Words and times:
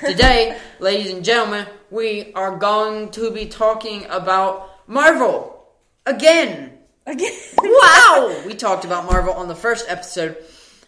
Today, 0.00 0.58
ladies 0.78 1.12
and 1.12 1.22
gentlemen, 1.22 1.66
we 1.90 2.32
are 2.34 2.56
going 2.56 3.10
to 3.10 3.30
be 3.30 3.46
talking 3.46 4.06
about 4.06 4.70
Marvel 4.88 5.66
again. 6.06 6.78
Again. 7.06 7.32
Wow! 7.58 8.42
we 8.46 8.54
talked 8.54 8.86
about 8.86 9.04
Marvel 9.04 9.34
on 9.34 9.48
the 9.48 9.54
first 9.54 9.84
episode, 9.88 10.38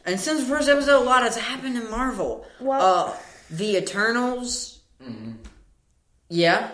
and 0.07 0.19
since 0.19 0.41
the 0.41 0.47
first 0.47 0.69
episode, 0.69 1.03
a 1.03 1.05
lot 1.05 1.23
has 1.25 1.37
happened 1.37 1.77
in 1.77 1.91
Marvel. 1.91 2.47
Well- 2.59 2.81
uh, 3.09 3.17
the 3.51 3.77
Eternals. 3.77 4.81
Yeah. 6.31 6.71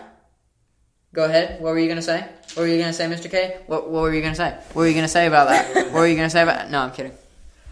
Go 1.13 1.25
ahead. 1.25 1.59
What 1.59 1.71
were 1.71 1.79
you 1.79 1.89
gonna 1.89 2.01
say? 2.01 2.21
What 2.53 2.57
were 2.63 2.67
you 2.67 2.79
gonna 2.79 2.93
say, 2.93 3.07
Mr. 3.07 3.29
K? 3.29 3.57
What 3.67 3.89
What 3.89 4.03
were 4.03 4.13
you 4.13 4.21
gonna 4.21 4.35
say? 4.35 4.51
What 4.51 4.75
were 4.83 4.87
you 4.87 4.93
gonna 4.93 5.09
say 5.09 5.27
about 5.27 5.49
that? 5.49 5.75
what 5.75 5.93
were 5.93 6.07
you 6.07 6.15
gonna 6.15 6.29
say 6.29 6.43
about? 6.43 6.59
That? 6.59 6.71
No, 6.71 6.79
I'm 6.79 6.91
kidding. 6.91 7.11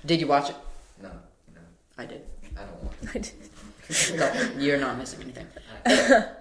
Did 0.06 0.20
you 0.20 0.28
watch 0.28 0.50
it? 0.50 0.56
No, 1.02 1.10
no, 1.54 1.62
I 1.98 2.06
did. 2.06 2.24
I 2.58 2.62
don't 2.64 2.84
want. 2.84 3.34
No, 4.16 4.50
you're 4.58 4.78
not 4.78 4.98
missing 4.98 5.22
anything. 5.22 5.48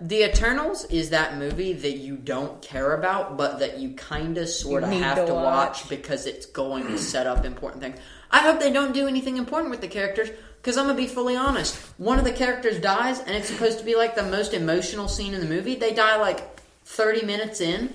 the 0.00 0.24
Eternals 0.24 0.84
is 0.86 1.10
that 1.10 1.36
movie 1.36 1.72
that 1.72 1.98
you 1.98 2.16
don't 2.16 2.60
care 2.60 2.94
about, 2.94 3.36
but 3.36 3.60
that 3.60 3.78
you 3.78 3.94
kind 3.94 4.38
of 4.38 4.48
sort 4.48 4.82
of 4.82 4.90
have 4.90 5.18
to 5.18 5.26
to 5.26 5.34
watch. 5.34 5.82
watch. 5.82 5.88
because 5.88 6.26
it's 6.26 6.46
going 6.46 6.86
to 6.88 6.98
set 6.98 7.26
up 7.26 7.44
important 7.44 7.82
things. 7.82 7.98
I 8.30 8.40
hope 8.40 8.58
they 8.58 8.72
don't 8.72 8.92
do 8.92 9.06
anything 9.06 9.36
important 9.36 9.70
with 9.70 9.80
the 9.80 9.88
characters 9.88 10.30
because 10.60 10.76
I'm 10.76 10.86
gonna 10.86 10.96
be 10.96 11.06
fully 11.06 11.36
honest. 11.36 11.76
One 11.96 12.18
of 12.18 12.24
the 12.24 12.32
characters 12.32 12.80
dies, 12.80 13.20
and 13.20 13.30
it's 13.30 13.48
supposed 13.48 13.78
to 13.78 13.84
be 13.84 13.94
like 13.94 14.16
the 14.16 14.24
most 14.24 14.52
emotional 14.52 15.06
scene 15.06 15.32
in 15.32 15.40
the 15.40 15.46
movie. 15.46 15.76
They 15.76 15.92
die 15.92 16.16
like 16.16 16.60
30 16.86 17.24
minutes 17.24 17.60
in, 17.60 17.92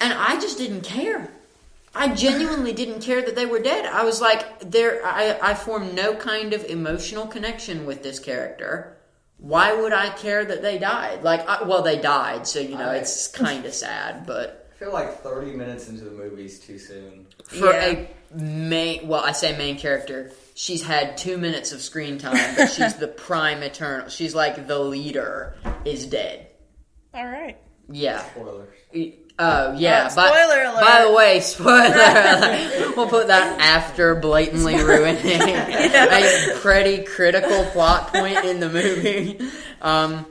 and 0.00 0.12
I 0.12 0.40
just 0.40 0.58
didn't 0.58 0.80
care. 0.80 1.30
I 1.94 2.14
genuinely 2.14 2.72
didn't 2.72 3.00
care 3.00 3.20
that 3.22 3.34
they 3.36 3.46
were 3.46 3.58
dead. 3.60 3.84
I 3.86 4.04
was 4.04 4.20
like, 4.20 4.60
there. 4.70 5.04
I, 5.04 5.38
I 5.42 5.54
formed 5.54 5.94
no 5.94 6.14
kind 6.14 6.52
of 6.54 6.64
emotional 6.64 7.26
connection 7.26 7.84
with 7.86 8.02
this 8.02 8.18
character. 8.18 8.96
Why 9.36 9.72
would 9.74 9.92
I 9.92 10.10
care 10.10 10.44
that 10.44 10.62
they 10.62 10.78
died? 10.78 11.22
Like, 11.22 11.46
I, 11.48 11.64
well, 11.64 11.82
they 11.82 11.98
died, 12.00 12.46
so 12.46 12.60
you 12.60 12.76
know 12.78 12.90
I- 12.90 12.96
it's 12.96 13.28
kind 13.28 13.64
of 13.66 13.74
sad. 13.74 14.24
But 14.26 14.70
I 14.74 14.78
feel 14.84 14.92
like 14.92 15.20
30 15.22 15.52
minutes 15.52 15.88
into 15.88 16.04
the 16.04 16.10
movie 16.12 16.44
is 16.46 16.60
too 16.60 16.78
soon. 16.78 17.26
for 17.44 17.72
Yeah. 17.72 17.84
a 17.84 18.08
main, 18.34 19.06
well, 19.08 19.22
I 19.22 19.32
say 19.32 19.56
main 19.58 19.78
character, 19.78 20.32
she's 20.54 20.82
had 20.84 21.16
two 21.16 21.36
minutes 21.38 21.72
of 21.72 21.82
screen 21.82 22.18
time, 22.18 22.54
but 22.56 22.68
she's 22.68 22.94
the 23.04 23.08
prime 23.08 23.62
eternal. 23.62 24.08
She's 24.08 24.34
like 24.34 24.66
the 24.66 24.78
leader 24.78 25.54
is 25.84 26.06
dead. 26.06 26.46
All 27.14 27.26
right. 27.26 27.58
Yeah. 27.92 28.22
Spoilers. 28.30 28.74
Oh 29.38 29.72
yeah. 29.74 30.08
Uh, 30.10 30.14
by- 30.14 30.42
alert. 30.42 30.80
By 30.80 31.04
the 31.04 31.12
way, 31.12 31.40
spoiler 31.40 31.78
alert. 31.94 32.96
We'll 32.96 33.08
put 33.08 33.28
that 33.28 33.60
after 33.60 34.14
blatantly 34.14 34.82
ruining 34.82 35.40
a 35.42 36.58
pretty 36.60 37.04
critical 37.04 37.64
plot 37.66 38.08
point 38.12 38.44
in 38.44 38.60
the 38.60 38.68
movie. 38.68 39.40
Um, 39.80 40.26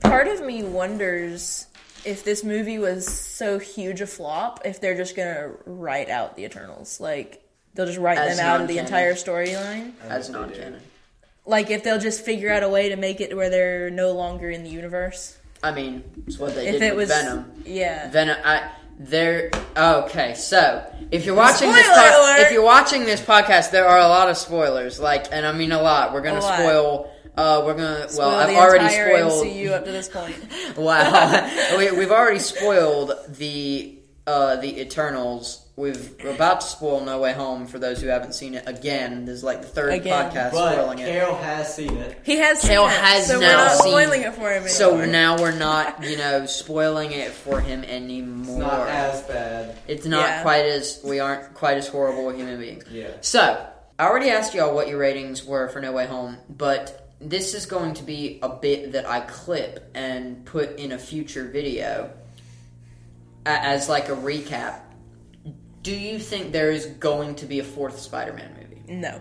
Part 0.00 0.28
of 0.28 0.42
me 0.44 0.62
wonders 0.62 1.66
if 2.04 2.24
this 2.24 2.42
movie 2.42 2.78
was 2.78 3.06
so 3.06 3.58
huge 3.58 4.00
a 4.00 4.06
flop, 4.06 4.62
if 4.64 4.80
they're 4.80 4.96
just 4.96 5.16
gonna 5.16 5.50
write 5.66 6.08
out 6.08 6.36
the 6.36 6.44
Eternals, 6.44 7.00
like 7.00 7.42
they'll 7.74 7.86
just 7.86 7.98
write 7.98 8.18
As 8.18 8.36
them 8.36 8.46
out 8.46 8.60
of 8.60 8.68
the 8.68 8.78
entire 8.78 9.14
storyline. 9.14 9.92
As 10.08 10.30
non-canon. 10.30 10.80
Like 11.46 11.70
if 11.70 11.84
they'll 11.84 11.98
just 11.98 12.24
figure 12.24 12.50
out 12.50 12.62
a 12.62 12.68
way 12.68 12.88
to 12.90 12.96
make 12.96 13.20
it 13.20 13.36
where 13.36 13.50
they're 13.50 13.90
no 13.90 14.12
longer 14.12 14.50
in 14.50 14.64
the 14.64 14.70
universe. 14.70 15.36
I 15.62 15.72
mean, 15.72 16.04
it's 16.26 16.38
what 16.38 16.54
they 16.54 16.66
If 16.68 16.72
did 16.74 16.82
it 16.82 16.96
with 16.96 17.08
was 17.10 17.18
Venom. 17.18 17.52
yeah. 17.64 18.10
Venom. 18.10 18.36
I 18.44 18.70
there. 18.98 19.50
Okay, 19.76 20.34
so 20.34 20.84
if 21.10 21.24
you're 21.26 21.34
watching 21.34 21.70
this, 21.72 21.86
po- 21.86 21.94
alert! 21.94 22.40
if 22.40 22.52
you're 22.52 22.62
watching 22.64 23.04
this 23.04 23.20
podcast, 23.20 23.70
there 23.70 23.86
are 23.86 23.98
a 23.98 24.08
lot 24.08 24.28
of 24.30 24.36
spoilers. 24.36 24.98
Like, 25.00 25.26
and 25.32 25.46
I 25.46 25.52
mean 25.52 25.72
a 25.72 25.80
lot. 25.82 26.12
We're 26.12 26.20
gonna 26.22 26.38
A 26.38 26.40
lot. 26.40 26.58
spoil. 26.58 27.10
Uh, 27.36 27.62
we're 27.64 27.74
gonna. 27.74 28.08
Spoil 28.08 28.28
well, 28.28 28.38
I've 28.40 28.48
the 28.48 28.56
already 28.56 28.84
entire 28.84 29.18
spoiled. 29.28 29.46
MCU 29.46 29.70
up 29.72 29.84
to 29.84 29.92
this 29.92 30.08
point. 30.08 30.36
Wow, 30.76 31.74
we, 31.78 31.90
we've 31.92 32.10
already 32.10 32.38
spoiled 32.40 33.12
the 33.28 33.98
uh, 34.26 34.56
the 34.56 34.80
Eternals. 34.80 35.66
We've 35.80 36.14
we're 36.22 36.34
about 36.34 36.60
to 36.60 36.66
spoil 36.66 37.00
No 37.04 37.18
Way 37.20 37.32
Home 37.32 37.66
for 37.66 37.78
those 37.78 38.00
who 38.00 38.08
haven't 38.08 38.34
seen 38.34 38.54
it. 38.54 38.64
Again, 38.68 39.24
this 39.24 39.36
is 39.36 39.44
like 39.44 39.62
the 39.62 39.68
third 39.68 39.94
Again. 39.94 40.30
podcast 40.30 40.52
But 40.52 40.72
spoiling 40.74 40.98
it. 40.98 41.06
Carol 41.10 41.34
has 41.36 41.74
seen 41.74 41.96
it. 41.96 42.18
He 42.22 42.36
has 42.36 42.60
seen 42.60 42.70
Kale 42.72 42.86
it, 42.86 42.90
has 42.90 43.26
so 43.26 43.40
now 43.40 43.46
we're 43.48 43.52
not 43.56 43.70
seen 43.72 43.80
spoiling 43.92 44.20
it. 44.22 44.26
it 44.26 44.34
for 44.34 44.50
him. 44.52 44.68
So 44.68 44.88
anymore. 44.90 45.06
now 45.06 45.38
we're 45.38 45.58
not, 45.58 46.04
you 46.04 46.16
know, 46.18 46.46
spoiling 46.46 47.12
it 47.12 47.30
for 47.32 47.60
him 47.60 47.82
It's 47.82 47.90
anymore. 47.92 48.58
not 48.60 48.88
as 48.88 49.22
bad. 49.22 49.76
It's 49.88 50.04
not 50.06 50.20
Yeah. 50.28 50.42
quite 50.42 50.66
as 50.66 51.00
we 51.02 51.18
aren't 51.20 51.54
quite 51.54 51.78
as 51.78 51.88
horrible 51.88 52.30
human 52.30 52.60
beings. 52.60 52.84
Yeah. 52.90 53.08
So, 53.22 53.66
I 53.98 54.04
already 54.06 54.30
asked 54.30 54.54
y'all 54.54 54.74
what 54.74 54.88
your 54.88 54.98
ratings 54.98 55.44
were 55.44 55.68
for 55.68 55.80
No 55.80 55.92
Way 55.92 56.06
Home, 56.06 56.36
but 56.48 57.08
this 57.20 57.54
is 57.54 57.66
going 57.66 57.94
to 57.94 58.02
be 58.02 58.38
a 58.42 58.48
bit 58.48 58.92
that 58.92 59.08
I 59.08 59.20
clip 59.20 59.90
and 59.94 60.44
put 60.44 60.78
in 60.78 60.92
a 60.92 60.98
future 60.98 61.44
video 61.44 62.10
a- 63.46 63.48
as 63.48 63.88
like 63.88 64.08
a 64.08 64.16
recap. 64.16 64.80
Do 65.82 65.92
you 65.94 66.18
think 66.18 66.52
there 66.52 66.70
is 66.70 66.86
going 66.86 67.36
to 67.36 67.46
be 67.46 67.58
a 67.60 67.64
fourth 67.64 67.98
Spider-Man 67.98 68.54
movie? 68.60 68.82
no. 68.92 69.20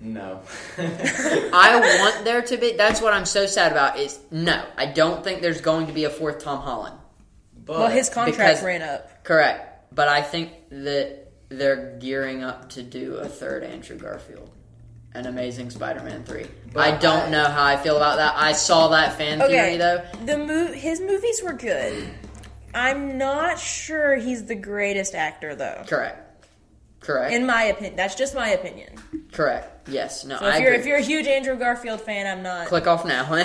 No. 0.00 0.42
I 0.78 1.98
want 2.14 2.24
there 2.24 2.40
to 2.42 2.56
be. 2.56 2.74
That's 2.76 3.00
what 3.00 3.12
I'm 3.12 3.26
so 3.26 3.46
sad 3.46 3.72
about. 3.72 3.98
Is 3.98 4.16
no, 4.30 4.64
I 4.76 4.86
don't 4.86 5.24
think 5.24 5.42
there's 5.42 5.60
going 5.60 5.88
to 5.88 5.92
be 5.92 6.04
a 6.04 6.10
fourth 6.10 6.38
Tom 6.38 6.60
Holland. 6.62 6.94
but 7.64 7.78
Well, 7.80 7.88
his 7.90 8.08
contract 8.08 8.38
because- 8.38 8.62
ran 8.62 8.82
up. 8.82 9.24
Correct, 9.24 9.92
but 9.92 10.06
I 10.06 10.22
think 10.22 10.52
that 10.70 11.32
they're 11.48 11.96
gearing 11.98 12.44
up 12.44 12.68
to 12.70 12.82
do 12.84 13.16
a 13.16 13.26
third 13.26 13.64
Andrew 13.64 13.96
Garfield, 13.98 14.48
an 15.14 15.26
Amazing 15.26 15.70
Spider-Man 15.70 16.22
three. 16.22 16.46
But 16.72 16.80
I 16.94 16.96
don't 16.96 17.24
I- 17.26 17.30
know 17.30 17.44
how 17.46 17.64
I 17.64 17.76
feel 17.76 17.96
about 17.96 18.18
that. 18.18 18.34
I 18.36 18.52
saw 18.52 18.88
that 18.88 19.18
fan 19.18 19.42
Okay. 19.42 19.50
theory 19.52 19.76
though. 19.78 20.04
The 20.26 20.38
mo- 20.38 20.72
his 20.72 21.00
movies 21.00 21.42
were 21.42 21.54
good. 21.54 22.08
I'm 22.74 23.18
not 23.18 23.58
sure 23.58 24.16
he's 24.16 24.44
the 24.46 24.54
greatest 24.54 25.14
actor 25.14 25.54
though. 25.54 25.84
Correct, 25.86 26.46
correct, 27.00 27.32
In 27.34 27.46
my 27.46 27.64
opinion, 27.64 27.96
that's 27.96 28.14
just 28.14 28.34
my 28.34 28.48
opinion. 28.50 28.94
correct. 29.32 29.88
Yes, 29.88 30.24
no, 30.26 30.36
So 30.38 30.44
I 30.44 30.56
if 30.56 30.60
you're 30.60 30.68
agree. 30.72 30.78
if 30.80 30.86
you're 30.86 30.96
a 30.98 31.02
huge 31.02 31.26
Andrew 31.26 31.56
Garfield 31.56 32.00
fan, 32.02 32.26
I'm 32.26 32.42
not. 32.42 32.66
Click 32.66 32.86
off 32.86 33.06
now. 33.06 33.22
no, 33.34 33.38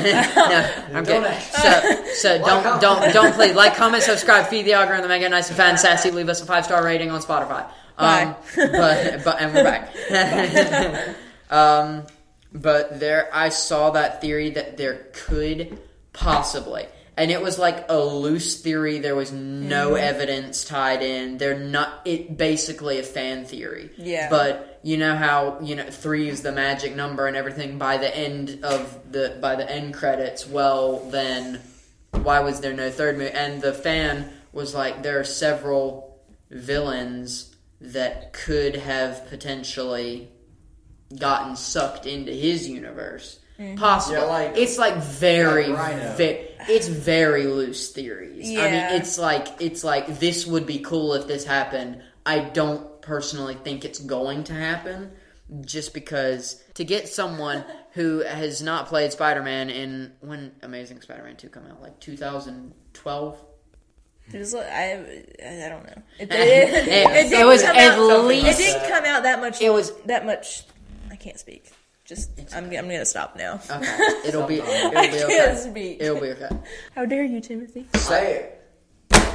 I'm 0.93 1.03
Don't 1.05 1.23
kidding. 1.23 1.39
So, 1.39 2.05
so 2.15 2.35
Like, 2.35 2.63
don't, 2.63 2.81
don't, 2.81 3.13
don't 3.13 3.33
please 3.33 3.55
like, 3.55 3.75
comment, 3.75 4.03
subscribe, 4.03 4.47
feed 4.47 4.65
the 4.65 4.73
algorithm, 4.73 5.07
make 5.07 5.21
it 5.21 5.29
nice 5.29 5.47
and 5.47 5.55
fan 5.57 5.77
sassy. 5.77 6.11
Leave 6.11 6.27
us 6.27 6.41
a 6.41 6.45
five 6.45 6.65
star 6.65 6.83
rating 6.83 7.11
on 7.11 7.21
Spotify. 7.21 7.65
Um, 7.97 8.33
Bye. 8.33 8.35
but, 8.57 9.23
but, 9.23 9.41
and 9.41 9.53
we're 9.53 9.63
back. 9.63 11.15
um, 11.49 12.03
but 12.53 12.99
there, 12.99 13.29
I 13.33 13.49
saw 13.49 13.91
that 13.91 14.19
theory 14.19 14.49
that 14.51 14.77
there 14.77 15.07
could 15.13 15.79
possibly, 16.11 16.87
and 17.17 17.29
it 17.31 17.41
was 17.41 17.59
like 17.59 17.85
a 17.89 17.97
loose 17.99 18.61
theory. 18.61 18.99
There 18.99 19.15
was 19.15 19.31
no 19.31 19.91
Mm-hmm. 19.91 20.03
evidence 20.03 20.63
tied 20.65 21.01
in. 21.03 21.37
They're 21.37 21.59
not. 21.59 22.01
It 22.05 22.37
basically 22.37 22.99
a 22.99 23.03
fan 23.03 23.45
theory. 23.45 23.91
Yeah. 23.97 24.29
But 24.29 24.79
you 24.83 24.97
know 24.97 25.15
how 25.15 25.59
you 25.61 25.75
know 25.75 25.89
three 25.89 26.27
is 26.29 26.41
the 26.41 26.51
magic 26.51 26.95
number 26.95 27.27
and 27.27 27.37
everything. 27.37 27.77
By 27.77 27.97
the 27.97 28.15
end 28.15 28.59
of 28.63 29.11
the 29.11 29.37
by 29.41 29.55
the 29.55 29.69
end 29.69 29.93
credits, 29.93 30.47
well 30.47 31.07
then, 31.09 31.61
why 32.11 32.39
was 32.41 32.61
there 32.61 32.73
no 32.73 32.89
third 32.89 33.17
movie? 33.17 33.31
And 33.31 33.61
the 33.61 33.73
fan 33.73 34.29
was 34.51 34.73
like, 34.73 35.03
there 35.03 35.19
are 35.19 35.23
several 35.23 36.19
villains 36.51 37.55
that 37.81 38.33
could 38.33 38.75
have 38.75 39.27
potentially 39.29 40.29
gotten 41.17 41.55
sucked 41.55 42.05
into 42.05 42.31
his 42.31 42.67
universe. 42.67 43.39
Mm-hmm. 43.59 43.75
Possible. 43.75 44.17
Yeah, 44.17 44.23
like- 44.25 44.57
it's 44.57 44.77
like 44.77 44.95
very, 44.97 45.67
like 45.67 46.17
ve- 46.17 46.47
it's 46.69 46.87
very 46.87 47.45
loose 47.45 47.91
theories. 47.91 48.49
I 48.49 48.71
mean, 48.71 48.99
it's 48.99 49.17
like 49.19 49.47
it's 49.61 49.83
like 49.83 50.19
this 50.19 50.45
would 50.47 50.65
be 50.65 50.79
cool 50.79 51.13
if 51.13 51.27
this 51.27 51.45
happened. 51.45 52.01
I 52.25 52.39
don't 52.39 53.01
personally 53.01 53.55
think 53.55 53.85
it's 53.85 53.99
going 53.99 54.45
to 54.45 54.53
happen, 54.53 55.11
just 55.65 55.93
because 55.93 56.63
to 56.75 56.83
get 56.83 57.07
someone 57.09 57.63
who 57.91 58.19
has 58.21 58.61
not 58.63 58.87
played 58.87 59.11
Spider-Man 59.11 59.69
in 59.69 60.13
when 60.21 60.51
Amazing 60.63 61.01
Spider-Man 61.01 61.35
two 61.35 61.49
come 61.49 61.67
out, 61.67 61.79
like 61.81 61.99
2012. 61.99 63.45
It 64.33 64.37
was 64.39 64.53
like, 64.53 64.67
I 64.67 64.93
I 65.45 65.69
don't 65.69 65.85
know. 65.85 66.01
It, 66.17 66.31
eh, 66.31 66.35
eh, 66.35 66.37
It- 67.19 67.25
it 67.25 67.29
didn't 67.29 67.47
was 67.47 67.61
at 67.63 67.99
least- 67.99 68.59
It 68.59 68.63
didn't 68.63 68.89
come 68.89 69.05
out 69.05 69.23
that 69.23 69.39
much. 69.41 69.61
It 69.61 69.71
was- 69.71 69.91
that 70.05 70.25
much. 70.25 70.63
I 71.11 71.15
can't 71.17 71.37
speak. 71.37 71.71
Just 72.05 72.31
I'm 72.53 72.65
I'm 72.65 72.71
gonna 72.71 73.05
stop 73.05 73.37
now. 73.37 73.61
Okay, 73.69 73.97
it'll 74.25 74.45
be 74.45 74.59
it'll 74.59 74.97
I 74.97 75.07
be 75.07 75.17
can't 75.17 75.31
okay. 75.31 75.55
speak. 75.55 75.97
It'll 76.01 76.19
be 76.19 76.31
okay. 76.31 76.49
How 76.95 77.05
dare 77.05 77.23
you, 77.23 77.39
Timothy? 77.39 77.87
Say 77.95 78.49
it. 79.09 79.29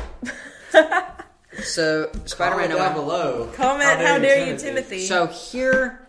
So 1.63 2.11
Spider-Man 2.25 2.69
Comment 2.69 2.71
No 2.71 2.77
Way 2.77 2.83
down 2.83 2.95
below. 2.95 3.51
Comment. 3.55 4.01
How 4.01 4.19
dare 4.19 4.47
you, 4.47 4.57
Timothy? 4.57 5.07
So 5.07 5.27
here 5.27 6.09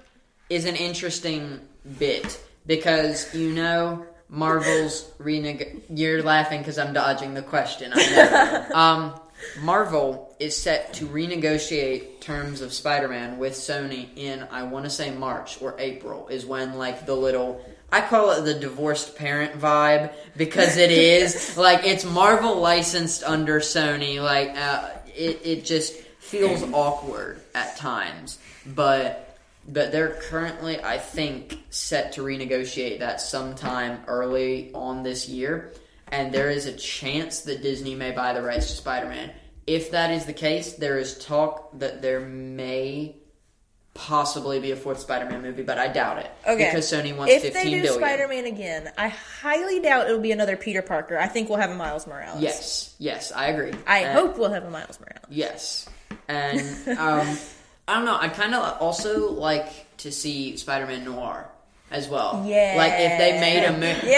is 0.49 0.65
an 0.65 0.75
interesting 0.75 1.59
bit 1.97 2.39
because 2.65 3.33
you 3.33 3.51
know 3.53 4.05
Marvel's 4.29 5.11
reneg. 5.19 5.81
You're 5.89 6.21
laughing 6.23 6.59
because 6.59 6.77
I'm 6.77 6.93
dodging 6.93 7.33
the 7.33 7.41
question. 7.41 7.91
I 7.95 8.67
know. 8.69 8.75
um, 8.79 9.19
Marvel 9.61 10.35
is 10.39 10.55
set 10.55 10.93
to 10.93 11.05
renegotiate 11.05 12.19
terms 12.19 12.61
of 12.61 12.73
Spider-Man 12.73 13.37
with 13.37 13.53
Sony 13.53 14.07
in 14.15 14.47
I 14.51 14.63
want 14.63 14.85
to 14.85 14.89
say 14.89 15.11
March 15.11 15.61
or 15.61 15.75
April 15.79 16.27
is 16.27 16.45
when 16.45 16.77
like 16.77 17.05
the 17.05 17.15
little 17.15 17.63
I 17.91 18.01
call 18.01 18.31
it 18.31 18.41
the 18.41 18.53
divorced 18.53 19.15
parent 19.15 19.59
vibe 19.59 20.13
because 20.37 20.77
it 20.77 20.91
is 20.91 21.57
like 21.57 21.85
it's 21.85 22.05
Marvel 22.05 22.59
licensed 22.59 23.23
under 23.23 23.59
Sony. 23.59 24.21
Like 24.21 24.55
uh, 24.55 24.89
it, 25.07 25.41
it 25.43 25.65
just 25.65 25.95
feels 26.19 26.63
awkward 26.73 27.41
at 27.55 27.77
times, 27.77 28.37
but 28.65 29.25
but 29.71 29.91
they're 29.91 30.15
currently, 30.21 30.81
I 30.83 30.97
think, 30.97 31.59
set 31.69 32.13
to 32.13 32.21
renegotiate 32.21 32.99
that 32.99 33.21
sometime 33.21 33.99
early 34.07 34.71
on 34.73 35.03
this 35.03 35.29
year, 35.29 35.73
and 36.11 36.33
there 36.33 36.49
is 36.49 36.65
a 36.65 36.73
chance 36.73 37.41
that 37.41 37.61
Disney 37.61 37.95
may 37.95 38.11
buy 38.11 38.33
the 38.33 38.41
rights 38.41 38.67
to 38.67 38.73
Spider-Man. 38.75 39.31
If 39.67 39.91
that 39.91 40.11
is 40.11 40.25
the 40.25 40.33
case, 40.33 40.73
there 40.73 40.97
is 40.97 41.17
talk 41.23 41.77
that 41.79 42.01
there 42.01 42.19
may 42.19 43.15
possibly 43.93 44.59
be 44.59 44.71
a 44.71 44.75
fourth 44.75 44.99
Spider-Man 44.99 45.41
movie, 45.41 45.63
but 45.63 45.77
I 45.77 45.87
doubt 45.89 46.19
it. 46.19 46.31
Okay. 46.47 46.65
because 46.69 46.91
Sony 46.91 47.15
wants 47.15 47.33
If 47.33 47.41
fifteen 47.41 47.71
they 47.71 47.81
do. 47.81 47.87
Spider-Man 47.93 48.45
again, 48.45 48.91
I 48.97 49.09
highly 49.09 49.79
doubt 49.81 50.07
it'll 50.07 50.19
be 50.21 50.31
another 50.31 50.55
Peter 50.57 50.81
Parker. 50.81 51.17
I 51.17 51.27
think 51.27 51.49
we'll 51.49 51.59
have 51.59 51.71
a 51.71 51.75
Miles 51.75 52.07
Morales. 52.07 52.41
Yes, 52.41 52.95
yes, 52.97 53.31
I 53.31 53.47
agree. 53.47 53.73
I 53.85 54.03
hope 54.03 54.37
we'll 54.37 54.51
have 54.51 54.63
a 54.63 54.69
Miles 54.69 54.99
Morales. 54.99 55.25
Yes, 55.29 55.87
and 56.27 56.59
um, 56.97 57.37
I 57.87 57.95
don't 57.95 58.05
know. 58.05 58.17
I 58.19 58.29
kind 58.29 58.55
of 58.55 58.81
also 58.81 59.31
like 59.31 59.97
to 59.97 60.11
see 60.11 60.55
Spider-Man 60.57 61.03
Noir 61.03 61.49
as 61.91 62.07
well. 62.07 62.43
Yeah. 62.47 62.75
like 62.77 62.93
if 62.97 63.17
they 63.17 63.39
made 63.39 63.63
a 63.65 63.71
mo- 63.71 63.85
if 63.87 64.01
they 64.03 64.11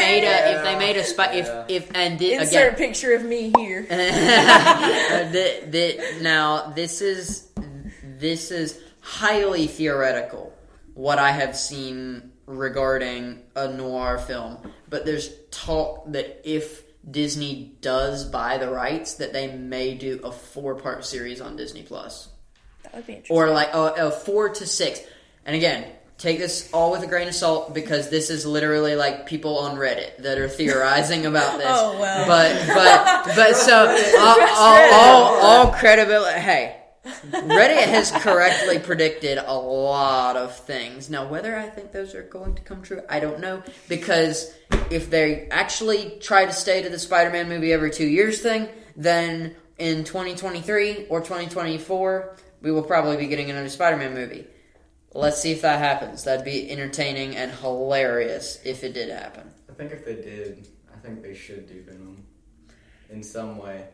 made 0.00 0.24
a 0.24 0.56
if 0.56 0.64
they 0.64 0.78
made 0.78 0.96
a 0.96 1.04
spy 1.04 1.32
Yeah. 1.32 1.64
if 1.68 1.84
if 1.84 1.90
and 1.94 2.18
did 2.18 2.40
Insert 2.40 2.74
again 2.74 2.74
picture 2.76 3.14
of 3.14 3.24
me 3.24 3.52
here. 3.56 3.82
the, 3.88 5.64
the, 5.68 6.22
now 6.22 6.70
this 6.70 7.00
is 7.02 7.48
this 8.02 8.50
is 8.50 8.80
highly 9.00 9.66
theoretical 9.66 10.52
what 10.94 11.18
I 11.18 11.30
have 11.32 11.56
seen 11.56 12.32
regarding 12.46 13.42
a 13.54 13.68
noir 13.68 14.18
film, 14.18 14.58
but 14.88 15.04
there's 15.04 15.30
talk 15.50 16.10
that 16.12 16.40
if 16.44 16.82
Disney 17.08 17.76
does 17.80 18.24
buy 18.24 18.58
the 18.58 18.68
rights, 18.70 19.14
that 19.14 19.32
they 19.32 19.52
may 19.54 19.94
do 19.94 20.20
a 20.24 20.32
four 20.32 20.74
part 20.74 21.04
series 21.04 21.40
on 21.40 21.56
Disney 21.56 21.82
Plus, 21.82 22.28
That 22.82 22.94
would 22.96 23.06
be 23.06 23.12
interesting. 23.14 23.36
or 23.36 23.50
like 23.50 23.72
a, 23.74 24.06
a 24.06 24.10
four 24.10 24.48
to 24.48 24.66
six. 24.66 25.00
And 25.46 25.54
again, 25.54 25.86
take 26.18 26.38
this 26.38 26.68
all 26.72 26.90
with 26.90 27.02
a 27.02 27.06
grain 27.06 27.28
of 27.28 27.34
salt 27.34 27.72
because 27.72 28.10
this 28.10 28.28
is 28.28 28.44
literally 28.44 28.96
like 28.96 29.26
people 29.26 29.58
on 29.58 29.76
Reddit 29.76 30.18
that 30.18 30.36
are 30.38 30.48
theorizing 30.48 31.26
about 31.26 31.58
this. 31.58 31.66
Oh, 31.68 31.98
well. 31.98 32.26
But 32.26 32.66
but 32.66 33.36
but 33.36 33.56
so 33.56 33.86
all, 34.18 34.40
all, 34.40 34.92
all, 34.92 35.34
all 35.66 35.72
credibility. 35.72 36.40
Hey, 36.40 36.76
Reddit 37.30 37.86
has 37.86 38.10
correctly 38.10 38.78
predicted 38.78 39.38
a 39.38 39.54
lot 39.54 40.36
of 40.36 40.54
things. 40.56 41.08
Now, 41.08 41.28
whether 41.28 41.56
I 41.56 41.68
think 41.68 41.92
those 41.92 42.14
are 42.14 42.24
going 42.24 42.54
to 42.56 42.62
come 42.62 42.82
true, 42.82 43.02
I 43.08 43.20
don't 43.20 43.40
know. 43.40 43.62
Because 43.88 44.52
if 44.90 45.08
they 45.10 45.48
actually 45.50 46.18
try 46.20 46.44
to 46.44 46.52
stay 46.52 46.82
to 46.82 46.88
the 46.88 46.98
Spider-Man 46.98 47.48
movie 47.48 47.72
every 47.72 47.90
two 47.90 48.06
years 48.06 48.40
thing, 48.40 48.68
then 48.96 49.54
in 49.78 50.04
2023 50.04 51.06
or 51.08 51.20
2024, 51.20 52.36
we 52.60 52.72
will 52.72 52.82
probably 52.82 53.16
be 53.16 53.28
getting 53.28 53.50
another 53.50 53.68
Spider-Man 53.68 54.14
movie. 54.14 54.46
Let's 55.14 55.40
see 55.40 55.52
if 55.52 55.62
that 55.62 55.78
happens. 55.78 56.24
That'd 56.24 56.44
be 56.44 56.70
entertaining 56.70 57.34
and 57.36 57.50
hilarious 57.50 58.60
if 58.64 58.84
it 58.84 58.92
did 58.92 59.08
happen. 59.10 59.50
I 59.68 59.72
think 59.72 59.92
if 59.92 60.04
they 60.04 60.14
did, 60.16 60.68
I 60.94 60.98
think 60.98 61.22
they 61.22 61.34
should 61.34 61.66
do 61.66 61.82
Venom 61.82 62.24
in 63.10 63.22
some 63.22 63.56
way. 63.58 63.86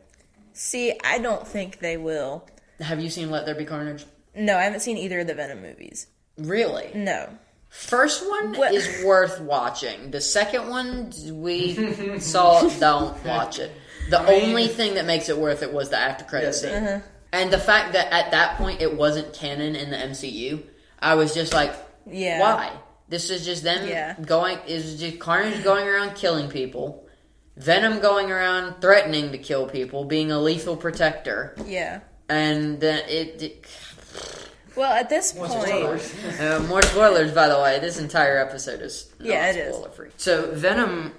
See, 0.52 0.98
I 1.04 1.18
don't 1.18 1.46
think 1.46 1.78
they 1.78 1.96
will. 1.96 2.46
Have 2.80 3.00
you 3.00 3.10
seen 3.10 3.30
Let 3.30 3.46
There 3.46 3.54
Be 3.54 3.64
Carnage? 3.64 4.04
No, 4.34 4.56
I 4.56 4.62
haven't 4.62 4.80
seen 4.80 4.96
either 4.98 5.20
of 5.20 5.26
the 5.28 5.34
Venom 5.34 5.62
movies. 5.62 6.08
Really? 6.36 6.90
No. 6.94 7.28
First 7.68 8.28
one 8.28 8.54
What- 8.54 8.74
is 8.74 9.04
worth 9.04 9.40
watching. 9.40 10.10
The 10.10 10.20
second 10.20 10.68
one 10.68 11.12
we 11.32 12.18
saw. 12.20 12.68
Don't 12.80 13.24
watch 13.24 13.58
it. 13.60 13.70
The 14.10 14.20
I 14.20 14.26
mean- 14.30 14.48
only 14.50 14.68
thing 14.68 14.94
that 14.94 15.06
makes 15.06 15.28
it 15.28 15.38
worth 15.38 15.62
it 15.62 15.72
was 15.72 15.90
the 15.90 15.98
after 15.98 16.24
credit 16.24 16.46
Yeah, 16.46 16.52
scene, 16.52 16.74
Uh-huh. 16.74 17.00
and 17.32 17.52
the 17.52 17.58
fact 17.58 17.92
that 17.94 18.12
at 18.12 18.32
that 18.32 18.58
point 18.58 18.80
it 18.82 18.96
wasn't 18.96 19.32
canon 19.32 19.76
in 19.76 19.90
the 19.90 19.96
MCU. 19.96 20.62
I 21.04 21.14
was 21.16 21.34
just 21.34 21.52
like, 21.52 21.74
Yeah. 22.10 22.40
why? 22.40 22.72
This 23.08 23.28
is 23.30 23.44
just 23.44 23.62
them 23.62 23.86
Yeah. 23.86 24.14
going. 24.24 24.58
Is 24.66 24.98
just 24.98 25.18
Carnage 25.20 25.62
going 25.62 25.86
around 25.86 26.14
killing 26.16 26.48
people, 26.48 27.06
Venom 27.56 28.00
going 28.00 28.32
around 28.32 28.80
threatening 28.80 29.30
to 29.32 29.38
kill 29.38 29.66
people, 29.68 30.04
being 30.04 30.32
a 30.32 30.40
lethal 30.40 30.76
protector, 30.76 31.54
Yeah. 31.66 32.00
and 32.28 32.80
then 32.80 33.02
it. 33.08 33.42
it 33.42 33.64
Well, 34.74 34.90
at 34.92 35.08
this 35.08 35.34
More 35.36 35.46
point, 35.46 35.68
spoilers. 35.68 36.12
Uh, 36.40 36.58
more 36.66 36.82
spoilers, 36.82 37.30
by 37.32 37.48
the 37.48 37.60
way. 37.60 37.78
This 37.78 37.98
entire 37.98 38.38
episode 38.38 38.80
is 38.80 39.06
Yeah, 39.20 39.50
it 39.50 39.56
is. 39.56 39.74
spoiler 39.74 39.90
free. 39.90 40.08
So 40.16 40.50
Venom, 40.52 41.12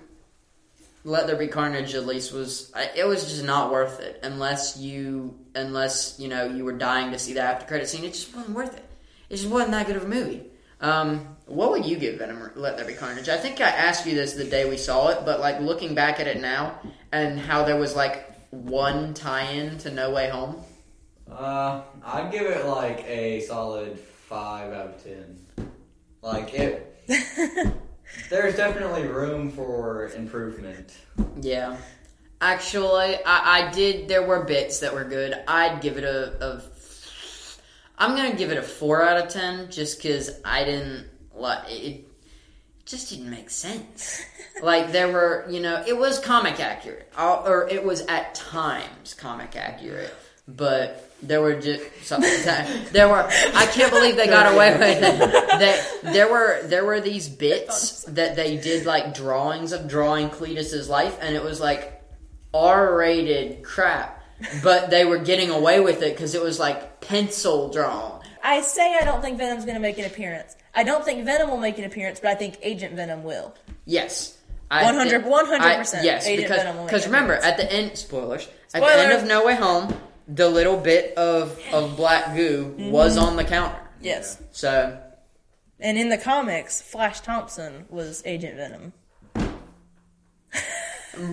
Let 1.06 1.28
There 1.28 1.36
Be 1.38 1.48
Carnage, 1.48 1.94
at 1.94 2.06
least 2.08 2.34
was 2.34 2.74
it 2.96 3.06
was 3.08 3.30
just 3.30 3.44
not 3.44 3.72
worth 3.72 4.00
it 4.02 4.20
unless 4.24 4.76
you 4.78 5.36
unless 5.54 6.16
you 6.20 6.28
know 6.28 6.46
you 6.46 6.66
were 6.66 6.74
dying 6.74 7.12
to 7.12 7.20
see 7.20 7.34
the 7.34 7.42
after 7.42 7.66
credit 7.68 7.88
scene. 7.88 8.04
It 8.04 8.14
just 8.14 8.36
wasn't 8.36 8.56
worth 8.56 8.76
it. 8.76 8.84
It 9.30 9.38
just 9.38 9.50
wasn't 9.50 9.72
that 9.72 9.88
good 9.88 9.96
of 9.96 10.04
a 10.04 10.08
movie. 10.08 10.44
Um, 10.82 11.36
what 11.46 11.72
would 11.72 11.86
you 11.86 11.98
give 11.98 12.20
Venom? 12.20 12.52
Let 12.56 12.78
There 12.78 12.86
Be 12.86 12.94
Carnage. 12.94 13.30
I 13.30 13.38
think 13.38 13.62
I 13.62 13.70
asked 13.70 14.06
you 14.06 14.16
this 14.16 14.34
the 14.34 14.44
day 14.44 14.70
we 14.70 14.78
saw 14.78 15.10
it, 15.10 15.26
but 15.26 15.40
like 15.40 15.60
looking 15.60 15.96
back 15.96 16.20
at 16.20 16.28
it 16.28 16.42
now 16.42 16.80
and 17.12 17.40
how 17.40 17.64
there 17.64 17.78
was 17.78 17.96
like 17.96 18.32
one 18.50 19.14
tie-in 19.14 19.78
to 19.80 19.92
No 19.92 20.12
Way 20.12 20.30
Home. 20.30 20.58
Uh, 21.32 21.82
I'd 22.04 22.32
give 22.32 22.44
it 22.44 22.66
like 22.66 23.04
a 23.08 23.42
solid 23.42 24.00
five 24.00 24.74
out 24.74 24.88
of 24.88 25.04
ten. 25.04 25.40
Like 26.22 26.54
it, 26.54 27.04
there's 28.30 28.56
definitely 28.56 29.08
room 29.08 29.52
for 29.52 30.08
improvement. 30.16 30.96
Yeah. 31.40 31.78
Actually, 32.42 33.16
I, 33.26 33.70
I 33.70 33.72
did. 33.72 34.08
There 34.08 34.24
were 34.24 34.44
bits 34.44 34.80
that 34.80 34.94
were 34.94 35.04
good. 35.06 35.36
I'd 35.48 35.82
give 35.82 35.98
it 35.98 36.04
a. 36.04 36.46
a 36.46 36.62
I'm 37.98 38.16
gonna 38.16 38.36
give 38.36 38.52
it 38.52 38.58
a 38.58 38.64
four 38.64 39.04
out 39.04 39.18
of 39.18 39.32
ten, 39.32 39.72
just 39.72 40.02
because 40.02 40.32
I 40.44 40.64
didn't 40.64 41.08
like 41.34 41.70
it. 41.70 42.08
Just 42.86 43.10
didn't 43.10 43.30
make 43.30 43.50
sense. 43.50 44.24
like 44.62 44.92
there 44.92 45.12
were, 45.12 45.46
you 45.50 45.60
know, 45.60 45.84
it 45.88 45.98
was 45.98 46.20
comic 46.20 46.60
accurate, 46.60 47.12
or 47.18 47.68
it 47.70 47.84
was 47.84 48.02
at 48.02 48.36
times 48.36 49.14
comic 49.14 49.56
accurate, 49.56 50.14
but 50.48 51.10
there 51.22 51.42
were 51.42 51.60
just 51.60 51.84
some, 52.04 52.22
there 52.92 53.08
were. 53.08 53.26
I 53.26 53.66
can't 53.74 53.92
believe 53.92 54.16
they 54.16 54.28
got 54.28 54.54
away 54.54 54.74
with 54.74 54.82
it. 54.82 55.20
That 55.20 56.14
there 56.14 56.30
were 56.30 56.62
there 56.64 56.86
were 56.86 57.00
these 57.00 57.30
bits 57.30 58.04
that 58.04 58.36
they 58.36 58.58
did 58.58 58.86
like 58.86 59.14
drawings 59.14 59.72
of 59.72 59.88
drawing 59.88 60.30
Cletus's 60.30 60.90
life, 60.90 61.18
and 61.22 61.36
it 61.36 61.44
was 61.44 61.60
like 61.60 62.04
R-rated 62.54 63.64
crap, 63.64 64.24
but 64.64 64.90
they 64.90 65.06
were 65.06 65.18
getting 65.18 65.50
away 65.50 65.80
with 65.80 66.02
it 66.02 66.14
because 66.14 66.36
it 66.36 66.42
was 66.42 66.60
like 66.60 66.95
pencil 67.08 67.70
drawn. 67.70 68.22
I 68.44 68.62
say 68.62 68.98
I 69.02 69.06
don't 69.06 69.22
think 69.22 69.38
Venom's 69.38 69.66
going 69.66 69.76
to 69.76 69.82
make 69.82 69.98
an 69.98 70.06
appearance. 70.06 70.56
I 70.74 70.84
don't 70.84 71.04
think 71.04 71.26
Venom 71.26 71.50
will 71.50 71.58
make 71.58 71.78
an 71.80 71.84
appearance, 71.86 72.20
but 72.20 72.30
I 72.32 72.36
think 72.36 72.58
Agent 72.62 72.94
Venom 72.96 73.24
will. 73.24 73.56
Yes. 73.86 74.38
I 74.70 74.84
100 74.84 75.24
100%. 75.24 76.04
Yes, 76.04 76.26
Agent 76.28 76.48
because 76.48 76.58
Venom 76.64 76.76
will 76.78 76.84
make 76.86 76.92
because 76.92 77.06
remember 77.06 77.34
appearance. 77.34 77.62
at 77.62 77.70
the 77.70 77.74
end 77.74 77.98
spoilers 77.98 78.48
at 78.74 78.82
the 78.82 78.88
end 78.88 79.02
Spoilers. 79.12 79.22
of 79.24 79.28
No 79.28 79.46
Way 79.46 79.56
Home, 79.56 79.96
the 80.28 80.50
little 80.50 80.76
bit 80.78 81.16
of 81.18 81.60
of 81.72 81.96
black 81.96 82.36
goo 82.36 82.74
Mm-hmm. 82.78 82.92
was 82.92 83.18
on 83.18 83.36
the 83.36 83.44
counter. 83.44 83.80
Yes. 84.02 84.42
So 84.52 85.00
And 85.80 85.98
in 85.98 86.10
the 86.10 86.18
comics, 86.18 86.82
Flash 86.82 87.22
Thompson 87.22 87.86
was 87.90 88.22
Agent 88.26 88.56
Venom. 88.58 88.94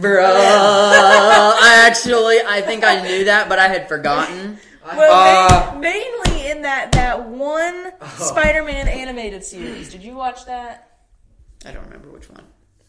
Bro, 0.01 0.25
I 0.25 1.85
actually 1.87 2.39
I 2.47 2.61
think 2.61 2.85
I 2.85 3.03
knew 3.03 3.25
that, 3.25 3.49
but 3.49 3.59
I 3.59 3.69
had 3.69 3.89
forgotten. 3.89 4.59
Well, 4.85 5.73
Uh, 5.75 5.79
mainly 5.79 6.51
in 6.51 6.63
that 6.63 6.93
that 6.93 7.29
one 7.29 7.93
Spider-Man 8.19 8.89
animated 8.89 9.45
series. 9.45 9.91
Did 9.91 10.03
you 10.03 10.15
watch 10.15 10.45
that? 10.47 10.99
I 11.65 11.71
don't 11.73 11.85
remember 11.85 12.09
which 12.11 12.29
one. 12.29 12.43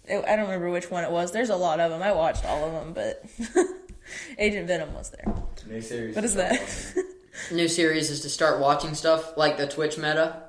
It- 0.06 0.26
I 0.28 0.36
don't 0.36 0.46
remember 0.46 0.70
which 0.72 0.90
one 0.90 1.04
it 1.04 1.12
was. 1.12 1.32
There's 1.32 1.50
a 1.50 1.56
lot 1.56 1.80
of 1.80 1.92
them. 1.92 2.02
I 2.02 2.12
watched 2.12 2.46
all 2.46 2.66
of 2.66 2.74
them, 2.74 2.94
but 2.94 3.24
Agent 4.40 4.68
Venom 4.68 4.94
was 4.94 5.12
there. 5.12 5.34
New 5.68 5.82
series. 5.82 6.16
What 6.16 6.26
is 6.26 6.36
that? 6.36 6.60
New 7.52 7.68
series 7.68 8.10
is 8.10 8.22
to 8.22 8.30
start 8.30 8.60
watching 8.60 8.96
stuff 8.96 9.38
like 9.38 9.58
the 9.58 9.68
Twitch 9.68 9.98
meta. 9.98 10.44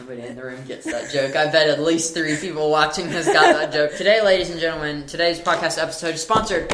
Nobody 0.00 0.22
in 0.22 0.36
the 0.36 0.42
room 0.42 0.64
gets 0.66 0.84
that 0.86 1.10
joke. 1.10 1.36
I 1.36 1.46
bet 1.50 1.68
at 1.68 1.80
least 1.80 2.12
three 2.14 2.36
people 2.36 2.70
watching 2.70 3.08
has 3.08 3.26
got 3.26 3.54
that 3.54 3.72
joke. 3.72 3.96
Today, 3.96 4.20
ladies 4.22 4.50
and 4.50 4.58
gentlemen, 4.60 5.06
today's 5.06 5.38
podcast 5.40 5.80
episode 5.80 6.14
is 6.16 6.22
sponsored 6.22 6.70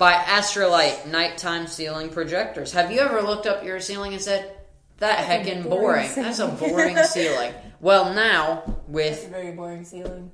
by 0.00 0.14
Astrolite 0.14 1.06
Nighttime 1.08 1.66
Ceiling 1.66 2.08
Projectors. 2.08 2.72
Have 2.72 2.90
you 2.90 3.00
ever 3.00 3.20
looked 3.20 3.46
up 3.46 3.62
your 3.62 3.80
ceiling 3.80 4.14
and 4.14 4.22
said, 4.22 4.56
that 4.96 5.18
heckin' 5.18 5.68
boring. 5.68 6.08
boring 6.08 6.10
That's 6.14 6.38
a 6.38 6.48
boring 6.48 6.96
ceiling. 7.04 7.52
Well, 7.80 8.14
now, 8.14 8.80
with 8.88 9.26
a 9.26 9.28
very 9.28 9.52
boring 9.52 9.84
ceiling. 9.84 10.30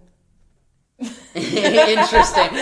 Interesting. 1.35 2.49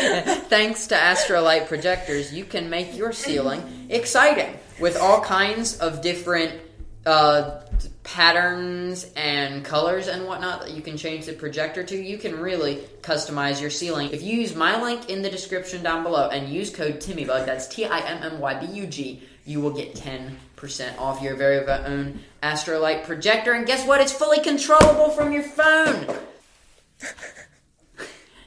Thanks 0.48 0.86
to 0.86 0.94
Astrolite 0.94 1.68
projectors, 1.68 2.32
you 2.32 2.46
can 2.46 2.70
make 2.70 2.96
your 2.96 3.12
ceiling 3.12 3.86
exciting 3.90 4.58
with 4.80 4.98
all 4.98 5.20
kinds 5.20 5.78
of 5.80 6.00
different 6.00 6.58
uh, 7.04 7.60
patterns 8.04 9.10
and 9.16 9.64
colors 9.64 10.08
and 10.08 10.26
whatnot 10.26 10.60
that 10.60 10.70
you 10.72 10.82
can 10.82 10.96
change 10.96 11.24
the 11.26 11.32
projector 11.32 11.82
to, 11.82 11.96
you 11.96 12.18
can 12.18 12.38
really 12.38 12.76
customize 13.00 13.60
your 13.60 13.70
ceiling. 13.70 14.10
If 14.12 14.22
you 14.22 14.36
use 14.36 14.54
my 14.54 14.80
link 14.80 15.08
in 15.08 15.22
the 15.22 15.30
description 15.30 15.82
down 15.82 16.04
below 16.04 16.28
and 16.28 16.48
use 16.48 16.70
code 16.70 17.00
TimmyBug, 17.00 17.46
that's 17.46 17.66
T 17.66 17.86
I 17.86 18.00
M 18.00 18.22
M 18.22 18.38
Y 18.38 18.54
B 18.54 18.66
U 18.66 18.86
G, 18.86 19.22
you 19.46 19.60
will 19.60 19.72
get 19.72 19.94
10% 19.94 20.98
off 20.98 21.22
your 21.22 21.34
very 21.34 21.66
own 21.66 22.20
Astrolite 22.42 23.04
projector. 23.04 23.52
And 23.52 23.66
guess 23.66 23.86
what? 23.86 24.00
It's 24.00 24.12
fully 24.12 24.40
controllable 24.40 25.10
from 25.10 25.32
your 25.32 25.42
phone. 25.42 26.06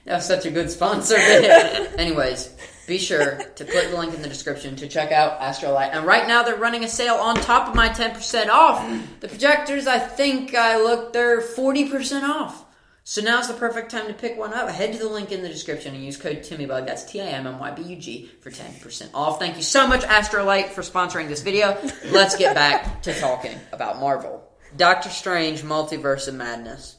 that 0.06 0.16
was 0.16 0.26
such 0.26 0.46
a 0.46 0.52
good 0.52 0.70
sponsor. 0.70 1.18
Anyways, 1.98 2.56
be 2.88 2.98
sure 2.98 3.38
to 3.38 3.66
click 3.66 3.92
the 3.92 3.98
link 3.98 4.16
in 4.16 4.22
the 4.22 4.30
description 4.30 4.76
to 4.78 4.88
check 4.88 5.12
out 5.12 5.40
Astrolight. 5.42 5.90
And 5.92 6.06
right 6.06 6.28
now 6.28 6.44
they're 6.44 6.56
running 6.56 6.86
a 6.86 6.88
sale 6.88 7.16
on 7.16 7.36
top 7.36 7.68
of 7.68 7.76
my 7.76 7.90
10% 7.90 8.48
off. 8.48 8.82
The 9.20 9.28
projectors, 9.28 9.88
I 9.88 10.00
think 10.00 10.56
I 10.56 10.78
looked, 10.82 11.14
they're 11.14 11.42
40% 11.42 12.24
off. 12.24 12.64
So 13.04 13.22
now's 13.22 13.48
the 13.48 13.54
perfect 13.54 13.92
time 13.92 14.08
to 14.08 14.14
pick 14.14 14.38
one 14.38 14.54
up. 14.54 14.70
Head 14.70 14.92
to 14.94 15.00
the 15.00 15.08
link 15.08 15.32
in 15.32 15.42
the 15.42 15.48
description 15.48 15.96
and 15.96 16.04
use 16.04 16.18
code 16.18 16.40
TimmyBug. 16.40 16.86
That's 16.86 17.06
T 17.06 17.22
I 17.22 17.26
M 17.28 17.48
M 17.48 17.58
Y 17.58 17.72
B 17.72 17.84
U 17.84 17.96
G 17.96 18.30
for 18.42 18.52
10% 18.52 19.12
off. 19.14 19.40
Thank 19.40 19.56
you 19.56 19.64
so 19.64 19.88
much, 19.88 20.02
Astrolight, 20.02 20.70
for 20.72 20.82
sponsoring 20.82 21.30
this 21.30 21.42
video. 21.42 21.78
Let's 22.08 22.36
get 22.36 22.54
back 22.54 23.02
to 23.04 23.18
talking 23.18 23.58
about 23.72 24.02
Marvel. 24.02 24.44
Doctor 24.76 25.10
Strange 25.10 25.62
Multiverse 25.62 26.28
of 26.28 26.36
Madness. 26.36 26.97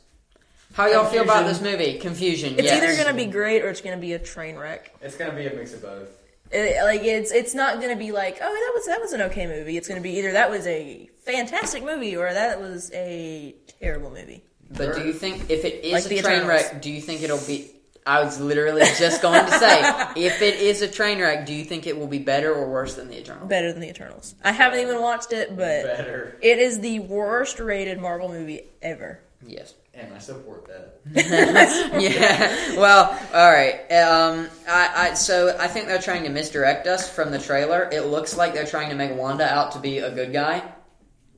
How 0.78 0.86
y'all 0.86 1.06
feel 1.06 1.24
about 1.24 1.44
this 1.44 1.60
movie? 1.60 1.98
Confusion. 1.98 2.54
It's 2.54 2.62
yes. 2.62 2.80
either 2.80 2.96
gonna 3.02 3.16
be 3.16 3.26
great 3.26 3.64
or 3.64 3.68
it's 3.68 3.80
gonna 3.80 3.96
be 3.96 4.12
a 4.12 4.18
train 4.18 4.54
wreck. 4.54 4.94
It's 5.02 5.16
gonna 5.16 5.34
be 5.34 5.44
a 5.48 5.52
mix 5.52 5.74
of 5.74 5.82
both. 5.82 6.08
It, 6.52 6.80
like 6.84 7.02
it's 7.02 7.32
it's 7.32 7.52
not 7.52 7.80
gonna 7.80 7.96
be 7.96 8.12
like 8.12 8.38
oh 8.40 8.46
that 8.46 8.72
was 8.74 8.86
that 8.86 9.00
was 9.00 9.12
an 9.12 9.22
okay 9.22 9.48
movie. 9.48 9.76
It's 9.76 9.88
gonna 9.88 10.00
be 10.00 10.12
either 10.18 10.34
that 10.34 10.48
was 10.48 10.68
a 10.68 11.10
fantastic 11.24 11.82
movie 11.82 12.16
or 12.16 12.32
that 12.32 12.60
was 12.60 12.92
a 12.94 13.56
terrible 13.80 14.10
movie. 14.10 14.44
But 14.70 14.94
do 14.94 15.04
you 15.04 15.12
think 15.12 15.50
if 15.50 15.64
it 15.64 15.84
is 15.84 15.92
Like 15.94 16.04
a 16.04 16.08
the 16.10 16.22
train 16.22 16.42
Eternals. 16.42 16.48
wreck, 16.48 16.80
do 16.80 16.92
you 16.92 17.00
think 17.00 17.22
it'll 17.22 17.44
be? 17.44 17.72
I 18.06 18.22
was 18.22 18.40
literally 18.40 18.82
just 18.98 19.20
going 19.20 19.44
to 19.44 19.52
say, 19.58 19.82
if 20.16 20.40
it 20.40 20.60
is 20.60 20.80
a 20.80 20.88
train 20.88 21.20
wreck, 21.20 21.44
do 21.44 21.52
you 21.52 21.64
think 21.64 21.86
it 21.86 21.98
will 21.98 22.06
be 22.06 22.18
better 22.18 22.54
or 22.54 22.70
worse 22.70 22.94
than 22.94 23.08
the 23.08 23.18
Eternals? 23.18 23.50
Better 23.50 23.70
than 23.70 23.82
the 23.82 23.90
Eternals. 23.90 24.34
I 24.42 24.52
haven't 24.52 24.80
even 24.80 25.02
watched 25.02 25.34
it, 25.34 25.50
but 25.50 25.84
Better. 25.84 26.38
it 26.40 26.58
is 26.58 26.80
the 26.80 27.00
worst 27.00 27.60
rated 27.60 28.00
Marvel 28.00 28.30
movie 28.30 28.62
ever. 28.80 29.20
Yes. 29.46 29.74
And 29.98 30.14
I 30.14 30.18
support 30.18 30.68
that. 30.68 31.00
yeah. 32.00 32.76
Well, 32.78 33.10
all 33.34 33.50
right. 33.52 33.80
Um, 33.92 34.48
I, 34.68 35.10
I 35.10 35.14
so 35.14 35.56
I 35.58 35.66
think 35.66 35.88
they're 35.88 36.00
trying 36.00 36.22
to 36.22 36.30
misdirect 36.30 36.86
us 36.86 37.12
from 37.12 37.32
the 37.32 37.38
trailer. 37.38 37.88
It 37.90 38.06
looks 38.06 38.36
like 38.36 38.54
they're 38.54 38.64
trying 38.64 38.90
to 38.90 38.94
make 38.94 39.16
Wanda 39.16 39.44
out 39.44 39.72
to 39.72 39.80
be 39.80 39.98
a 39.98 40.14
good 40.14 40.32
guy. 40.32 40.62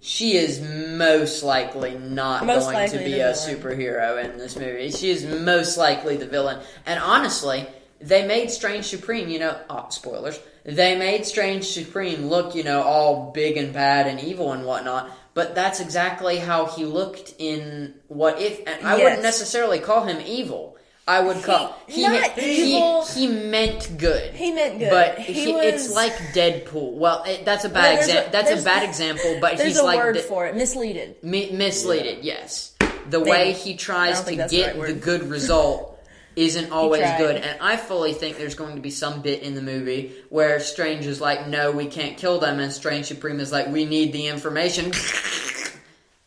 She 0.00 0.36
is 0.36 0.60
most 0.60 1.42
likely 1.42 1.96
not 1.96 2.46
Most 2.46 2.64
going 2.64 2.74
likely 2.74 2.98
to 2.98 3.04
be 3.04 3.20
a 3.20 3.34
villain. 3.34 3.34
superhero 3.34 4.24
in 4.24 4.38
this 4.38 4.56
movie. 4.56 4.90
She 4.90 5.10
is 5.10 5.24
most 5.24 5.76
likely 5.76 6.16
the 6.16 6.26
villain. 6.26 6.60
And 6.86 6.98
honestly, 7.00 7.66
they 8.00 8.26
made 8.26 8.50
Strange 8.50 8.86
Supreme, 8.86 9.28
you 9.28 9.38
know, 9.38 9.58
oh, 9.68 9.86
spoilers. 9.90 10.40
They 10.64 10.98
made 10.98 11.26
Strange 11.26 11.66
Supreme 11.66 12.26
look, 12.26 12.54
you 12.54 12.64
know, 12.64 12.82
all 12.82 13.30
big 13.32 13.58
and 13.58 13.74
bad 13.74 14.06
and 14.06 14.20
evil 14.20 14.52
and 14.52 14.64
whatnot. 14.64 15.10
But 15.40 15.54
that's 15.54 15.80
exactly 15.80 16.37
how 16.37 16.66
he 16.66 16.85
looked 16.85 17.32
in 17.38 17.94
What 18.09 18.38
If. 18.38 18.61
And 18.66 18.87
I 18.87 19.02
wouldn't 19.02 19.23
necessarily 19.23 19.78
call 19.78 20.04
him 20.04 20.20
evil. 20.26 20.76
I 21.09 21.20
would 21.20 21.42
call 21.42 21.75
he 21.87 22.04
he, 22.35 22.76
evil. 22.76 23.06
he 23.06 23.26
meant 23.26 23.97
good. 23.97 24.35
He 24.35 24.52
meant 24.52 24.78
good. 24.78 24.90
But 24.90 25.18
he, 25.18 25.47
he, 25.47 25.52
was, 25.54 25.64
it's 25.64 25.94
like 25.94 26.12
Deadpool. 26.35 26.92
Well, 26.92 27.25
it, 27.25 27.47
that's 27.47 27.64
a 27.64 27.70
bad 27.70 28.00
example. 28.00 28.30
That's 28.32 28.50
a 28.50 28.62
bad 28.62 28.87
example. 28.87 29.38
But 29.40 29.56
there's 29.56 29.70
he's 29.70 29.78
a 29.78 29.82
like 29.82 29.99
word 29.99 30.16
the- 30.16 30.20
for 30.20 30.44
it. 30.44 30.54
Misleaded. 30.56 31.14
Mi- 31.23 31.52
misleaded, 31.52 32.18
yes. 32.20 32.75
The 33.09 33.18
Maybe. 33.20 33.30
way 33.30 33.52
he 33.54 33.76
tries 33.76 34.23
to 34.25 34.37
that's 34.37 34.52
the 34.52 34.59
get 34.59 34.76
right 34.76 34.88
the 34.88 34.92
good 34.92 35.23
result 35.30 35.90
isn't 36.37 36.70
always 36.70 37.09
good. 37.18 37.37
And 37.37 37.61
I 37.61 37.76
fully 37.76 38.12
think 38.12 38.38
there's 38.38 38.54
going 38.54 38.76
to 38.76 38.80
be 38.80 38.90
some 38.90 39.20
bit 39.20 39.42
in 39.42 39.54
the 39.54 39.62
movie 39.62 40.14
where 40.28 40.61
Strange 40.61 41.06
is 41.06 41.20
like, 41.20 41.49
no, 41.49 41.73
we 41.73 41.87
can't 41.87 42.16
kill 42.16 42.38
them. 42.38 42.61
And 42.61 42.73
Strange 42.73 43.06
Supreme 43.06 43.40
is 43.40 43.52
like, 43.52 43.68
we 43.68 43.85
need 43.85 44.12
the 44.12 44.28
information. 44.28 44.92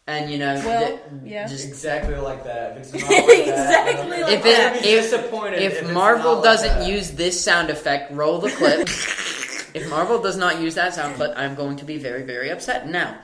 And, 0.05 0.29
you 0.29 0.37
know, 0.37 0.55
Well, 0.65 0.87
th- 0.87 0.99
yeah. 1.23 1.47
just 1.47 1.65
Exactly 1.65 2.15
like 2.15 2.43
that. 2.43 2.77
If 2.77 2.93
it's 2.93 2.93
not 2.93 3.09
like 3.09 3.25
that, 3.25 3.39
Exactly 3.39 4.09
then 4.09 4.21
like 4.21 4.33
If 4.33 4.45
it- 4.45 4.59
I'd 4.59 4.75
if- 4.85 5.03
disappointed 5.11 5.61
if, 5.61 5.81
it's 5.81 5.91
Marvel 5.91 6.35
like 6.35 6.43
doesn't 6.43 6.79
that. 6.79 6.87
use 6.89 7.11
this 7.11 7.41
sound 7.41 7.69
effect, 7.69 8.11
roll 8.11 8.39
the 8.39 8.51
clip. 8.51 8.81
if 9.73 9.89
Marvel 9.89 10.21
does 10.21 10.35
not 10.35 10.59
use 10.59 10.75
that 10.75 10.93
sound 10.93 11.15
clip, 11.15 11.31
I'm 11.37 11.55
going 11.55 11.77
to 11.77 11.85
be 11.85 11.97
very, 11.97 12.23
very 12.23 12.49
upset. 12.51 12.89
Now, 12.89 13.17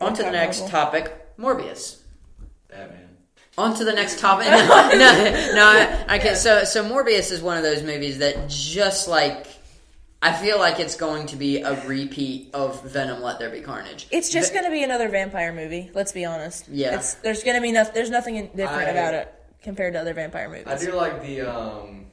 on 0.00 0.14
to 0.14 0.22
the 0.24 0.30
next 0.32 0.60
Marvel. 0.62 0.78
topic 0.80 1.36
Morbius. 1.38 1.98
Batman. 2.68 3.08
On 3.56 3.74
to 3.76 3.84
the 3.84 3.92
next 3.92 4.18
topic. 4.20 4.48
No, 4.48 4.56
no, 4.58 5.52
no 5.54 5.64
I, 5.64 6.04
I 6.08 6.18
can't. 6.18 6.36
So, 6.36 6.64
so 6.64 6.84
Morbius 6.84 7.30
is 7.30 7.40
one 7.40 7.56
of 7.56 7.62
those 7.62 7.82
movies 7.84 8.18
that 8.18 8.48
just 8.48 9.06
like 9.06 9.46
I 10.22 10.32
feel 10.34 10.58
like 10.58 10.78
it's 10.80 10.96
going 10.96 11.28
to 11.28 11.36
be 11.36 11.62
a 11.62 11.82
repeat 11.86 12.50
of 12.54 12.82
Venom: 12.84 13.22
Let 13.22 13.38
There 13.38 13.48
Be 13.50 13.60
Carnage. 13.62 14.06
It's 14.10 14.30
just 14.30 14.52
going 14.52 14.64
to 14.66 14.70
be 14.70 14.82
another 14.82 15.08
vampire 15.08 15.52
movie. 15.52 15.90
Let's 15.94 16.12
be 16.12 16.24
honest. 16.26 16.68
Yeah. 16.68 16.96
It's, 16.96 17.14
there's 17.14 17.42
going 17.42 17.56
to 17.56 17.62
be 17.62 17.72
nothing. 17.72 17.94
There's 17.94 18.10
nothing 18.10 18.34
different 18.54 18.88
I- 18.88 18.90
about 18.90 19.14
it 19.14 19.34
compared 19.62 19.94
to 19.94 20.00
other 20.00 20.12
vampire 20.14 20.48
movies. 20.48 20.66
I 20.66 20.78
do 20.78 20.92
like 20.92 21.22
the 21.22 21.40
um 21.42 22.06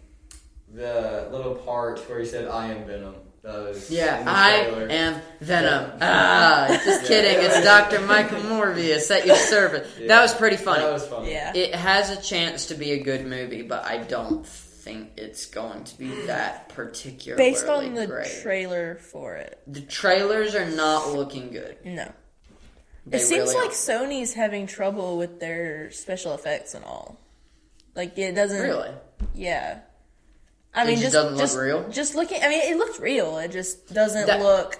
the 0.73 1.27
little 1.31 1.55
part 1.55 1.99
where 2.09 2.19
he 2.19 2.25
said 2.25 2.47
I 2.47 2.67
am 2.73 2.85
Venom. 2.85 3.15
That 3.43 3.59
was 3.59 3.89
Yeah, 3.89 4.23
I 4.27 4.63
trailer. 4.63 4.87
am 4.89 5.21
Venom. 5.39 5.91
Yeah. 5.91 5.97
Ah, 6.01 6.67
just 6.83 7.03
Yeah. 7.03 7.07
kidding. 7.07 7.45
It's 7.45 7.63
Dr. 7.63 8.01
Michael 8.01 8.39
Morbius 8.41 9.09
at 9.15 9.25
your 9.25 9.37
service. 9.37 9.87
Yeah. 9.99 10.07
That 10.07 10.21
was 10.21 10.33
pretty 10.33 10.57
funny. 10.57 10.83
That 10.83 10.91
was 10.93 11.07
funny. 11.07 11.31
Yeah. 11.31 11.53
It 11.55 11.73
has 11.75 12.09
a 12.09 12.21
chance 12.21 12.65
to 12.67 12.75
be 12.75 12.91
a 12.91 12.99
good 13.03 13.25
movie, 13.25 13.61
but 13.61 13.85
I 13.85 13.99
don't 13.99 14.45
think 14.87 15.11
it's 15.17 15.45
going 15.47 15.83
to 15.83 15.97
be 15.97 16.07
that 16.27 16.69
particularly 16.69 17.51
Based 17.51 17.65
on 17.67 17.93
the 17.93 18.07
great. 18.07 18.31
trailer 18.41 18.95
for 18.95 19.35
it, 19.35 19.59
the 19.67 19.81
trailers 19.81 20.55
are 20.55 20.69
not 20.69 21.13
looking 21.13 21.51
good. 21.51 21.77
no. 21.85 22.11
They 23.05 23.19
it 23.19 23.21
seems 23.21 23.43
really 23.53 23.55
like 23.55 23.63
aren't. 23.67 23.73
Sony's 24.11 24.33
having 24.33 24.67
trouble 24.67 25.17
with 25.17 25.39
their 25.39 25.91
special 25.91 26.33
effects 26.33 26.73
and 26.73 26.83
all. 26.83 27.17
Like 27.95 28.17
it 28.17 28.33
doesn't. 28.35 28.61
really. 28.61 28.91
Yeah. 29.33 29.79
I 30.75 30.83
mean, 30.85 30.95
just 30.95 31.03
just 31.03 31.13
doesn't 31.13 31.31
look 31.33 31.39
just, 31.41 31.57
real? 31.57 31.89
Just 31.89 32.15
looking. 32.15 32.43
I 32.43 32.49
mean, 32.49 32.61
it 32.71 32.77
looks 32.77 32.99
real. 32.99 33.37
It 33.37 33.51
just 33.51 33.93
doesn't 33.93 34.27
That- 34.27 34.41
look 34.41 34.77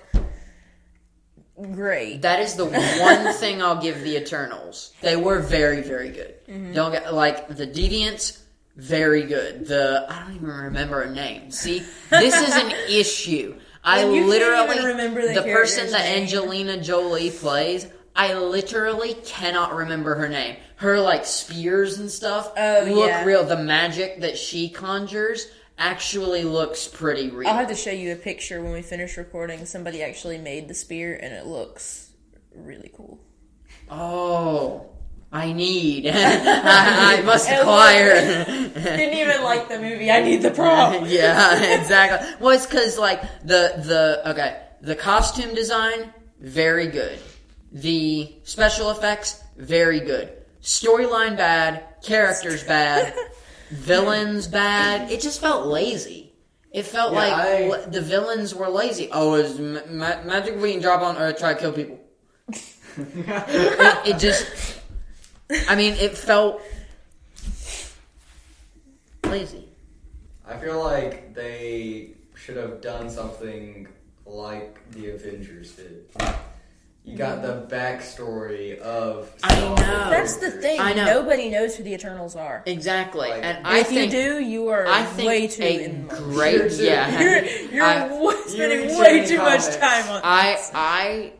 great. 1.71 2.21
That 2.21 2.39
is 2.41 2.55
the 2.55 2.65
one 2.65 3.33
thing 3.35 3.61
I'll 3.61 3.81
give 3.81 4.01
the 4.03 4.17
Eternals. 4.17 4.91
They 5.01 5.15
were 5.15 5.39
very, 5.39 5.81
very 5.81 6.09
good. 6.09 6.35
Mm-hmm. 6.47 6.73
Don't 6.73 6.91
get 6.91 7.13
like 7.13 7.47
the 7.47 7.65
Deviants. 7.67 8.39
Very 8.77 9.24
good. 9.24 9.65
The 9.65 10.05
I 10.07 10.19
don't 10.24 10.36
even 10.36 10.48
remember 10.50 11.01
a 11.01 11.12
name. 11.13 11.50
See, 11.51 11.84
this 12.10 12.34
is 12.36 12.55
an 12.55 12.72
issue. 12.89 13.60
I 13.84 14.00
And 14.01 14.13
you 14.13 14.22
can't 14.22 14.29
literally 14.29 14.86
remember 14.86 15.22
the 15.22 15.41
person 15.41 15.43
character's 15.46 15.91
that 15.91 16.05
name. 16.05 16.22
Angelina 16.24 16.81
Jolie 16.81 17.31
plays. 17.31 17.88
I 18.15 18.34
literally 18.36 19.13
cannot 19.25 19.75
remember 19.75 20.15
her 20.15 20.29
name. 20.29 20.57
Her 20.77 21.00
like 21.00 21.25
spears 21.25 21.98
and 22.00 22.10
stuff 22.10 22.51
Oh, 22.57 22.86
look 22.88 23.07
yeah. 23.10 23.24
real. 23.25 23.43
The 23.43 23.57
magic 23.57 24.22
that 24.22 24.38
she 24.38 24.69
conjures 24.69 25.48
actually 25.79 26.43
looks 26.43 26.88
pretty 26.88 27.29
real. 27.29 27.48
I'll 27.48 27.55
have 27.55 27.67
to 27.69 27.75
show 27.75 27.91
you 27.91 28.12
a 28.12 28.15
picture 28.15 28.62
when 28.62 28.74
we 28.74 28.81
finish 28.81 29.17
recording. 29.17 29.65
Somebody 29.65 30.01
actually 30.03 30.38
made 30.39 30.67
the 30.67 30.74
spear, 30.74 31.15
and 31.22 31.34
it 31.34 31.46
looks 31.46 32.12
really 32.55 32.91
cool. 32.96 33.19
Oh, 33.89 34.26
I 35.38 35.53
need. 35.53 36.08
I, 36.13 37.17
I 37.20 37.22
must 37.22 37.48
And 37.48 37.60
acquire. 37.62 38.44
Didn't 38.74 39.17
even 39.17 39.44
like 39.44 39.70
the 39.70 39.79
movie. 39.79 40.10
I 40.10 40.22
need 40.24 40.41
the 40.41 40.51
prop. 40.51 41.03
yeah, 41.06 41.79
exactly. 41.79 42.27
Well, 42.39 42.56
it's 42.56 42.65
because 42.65 42.98
like 42.98 43.22
the 43.44 43.74
the 43.86 44.29
okay, 44.32 44.62
the 44.82 44.96
costume 44.96 45.53
design 45.53 46.12
very 46.39 46.88
good, 46.88 47.20
the 47.72 48.34
special 48.44 48.89
effects 48.89 49.44
very 49.58 50.00
good, 50.00 50.32
storyline 50.62 51.38
bad, 51.38 51.84
characters 52.03 52.63
bad, 52.63 53.13
villains 53.70 54.48
bad. 54.48 55.12
It 55.12 55.22
just 55.22 55.39
felt 55.39 55.67
lazy. 55.67 56.34
It 56.72 56.84
felt 56.86 57.13
Yeah, 57.13 57.20
like 57.20 57.34
I- 57.34 57.63
l- 57.70 57.89
the 57.89 58.01
villains 58.01 58.53
were 58.56 58.70
lazy. 58.70 59.10
Oh, 59.12 59.36
is 59.36 59.60
ma- 59.60 59.82
ma- 59.89 60.22
magic 60.24 60.60
we 60.60 60.74
can 60.74 60.82
drop 60.82 61.01
on 61.01 61.15
Earth 61.17 61.38
try 61.39 61.53
to 61.53 61.60
kill 61.60 61.74
people? 61.74 62.00
it, 62.98 64.08
it 64.15 64.17
just. 64.20 64.76
I 65.69 65.75
mean, 65.75 65.93
it 65.93 66.17
felt 66.17 66.61
lazy. 69.25 69.67
I 70.45 70.57
feel 70.57 70.79
like 70.83 71.33
they 71.33 72.11
should 72.35 72.57
have 72.57 72.81
done 72.81 73.09
something 73.09 73.87
like 74.25 74.77
the 74.91 75.11
Avengers 75.11 75.73
did. 75.73 76.05
You 77.03 77.15
got 77.17 77.41
the 77.41 77.65
backstory 77.73 78.77
of. 78.79 79.33
I 79.43 79.55
some 79.55 79.75
know. 79.75 80.09
That's 80.09 80.37
the 80.37 80.51
thing. 80.51 80.79
I 80.81 80.91
know. 80.93 81.05
Nobody 81.05 81.49
knows 81.49 81.75
who 81.77 81.83
the 81.83 81.93
Eternals 81.93 82.35
are. 82.35 82.63
Exactly, 82.65 83.29
Like, 83.29 83.43
and 83.45 83.65
I 83.65 83.79
if 83.79 83.87
think 83.87 84.11
you 84.11 84.19
do, 84.23 84.39
you 84.43 84.67
are 84.67 84.85
I 84.85 85.03
think 85.03 85.27
way 85.27 85.47
too 85.47 85.63
a 85.63 85.83
in. 85.85 86.07
great 86.07 86.55
You're 86.55 86.69
too- 86.69 86.75
yeah. 86.83 87.21
You're, 87.21 87.45
you're 87.71 87.85
I, 87.85 88.07
wa- 88.07 88.33
spending 88.47 88.79
read 88.81 88.89
too 88.89 88.99
way 88.99 89.13
many 89.19 89.27
too 89.27 89.37
much 89.37 89.65
time 89.77 90.09
on. 90.09 90.21
I 90.23 90.61
I 90.73 91.31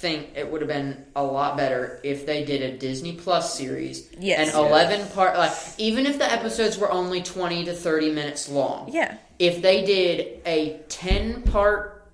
think 0.00 0.30
it 0.34 0.50
would 0.50 0.62
have 0.62 0.68
been 0.68 1.04
a 1.14 1.22
lot 1.22 1.58
better 1.58 2.00
if 2.02 2.24
they 2.24 2.42
did 2.44 2.62
a 2.62 2.78
Disney 2.78 3.12
Plus 3.12 3.56
series. 3.56 4.08
Yes. 4.18 4.54
An 4.54 4.58
11 4.64 5.08
part, 5.08 5.36
like, 5.36 5.52
even 5.76 6.06
if 6.06 6.18
the 6.18 6.30
episodes 6.30 6.78
were 6.78 6.90
only 6.90 7.22
20 7.22 7.66
to 7.66 7.74
30 7.74 8.12
minutes 8.12 8.48
long. 8.48 8.90
Yeah. 8.90 9.18
If 9.38 9.60
they 9.60 9.84
did 9.84 10.40
a 10.46 10.80
10 10.88 11.42
part 11.42 12.10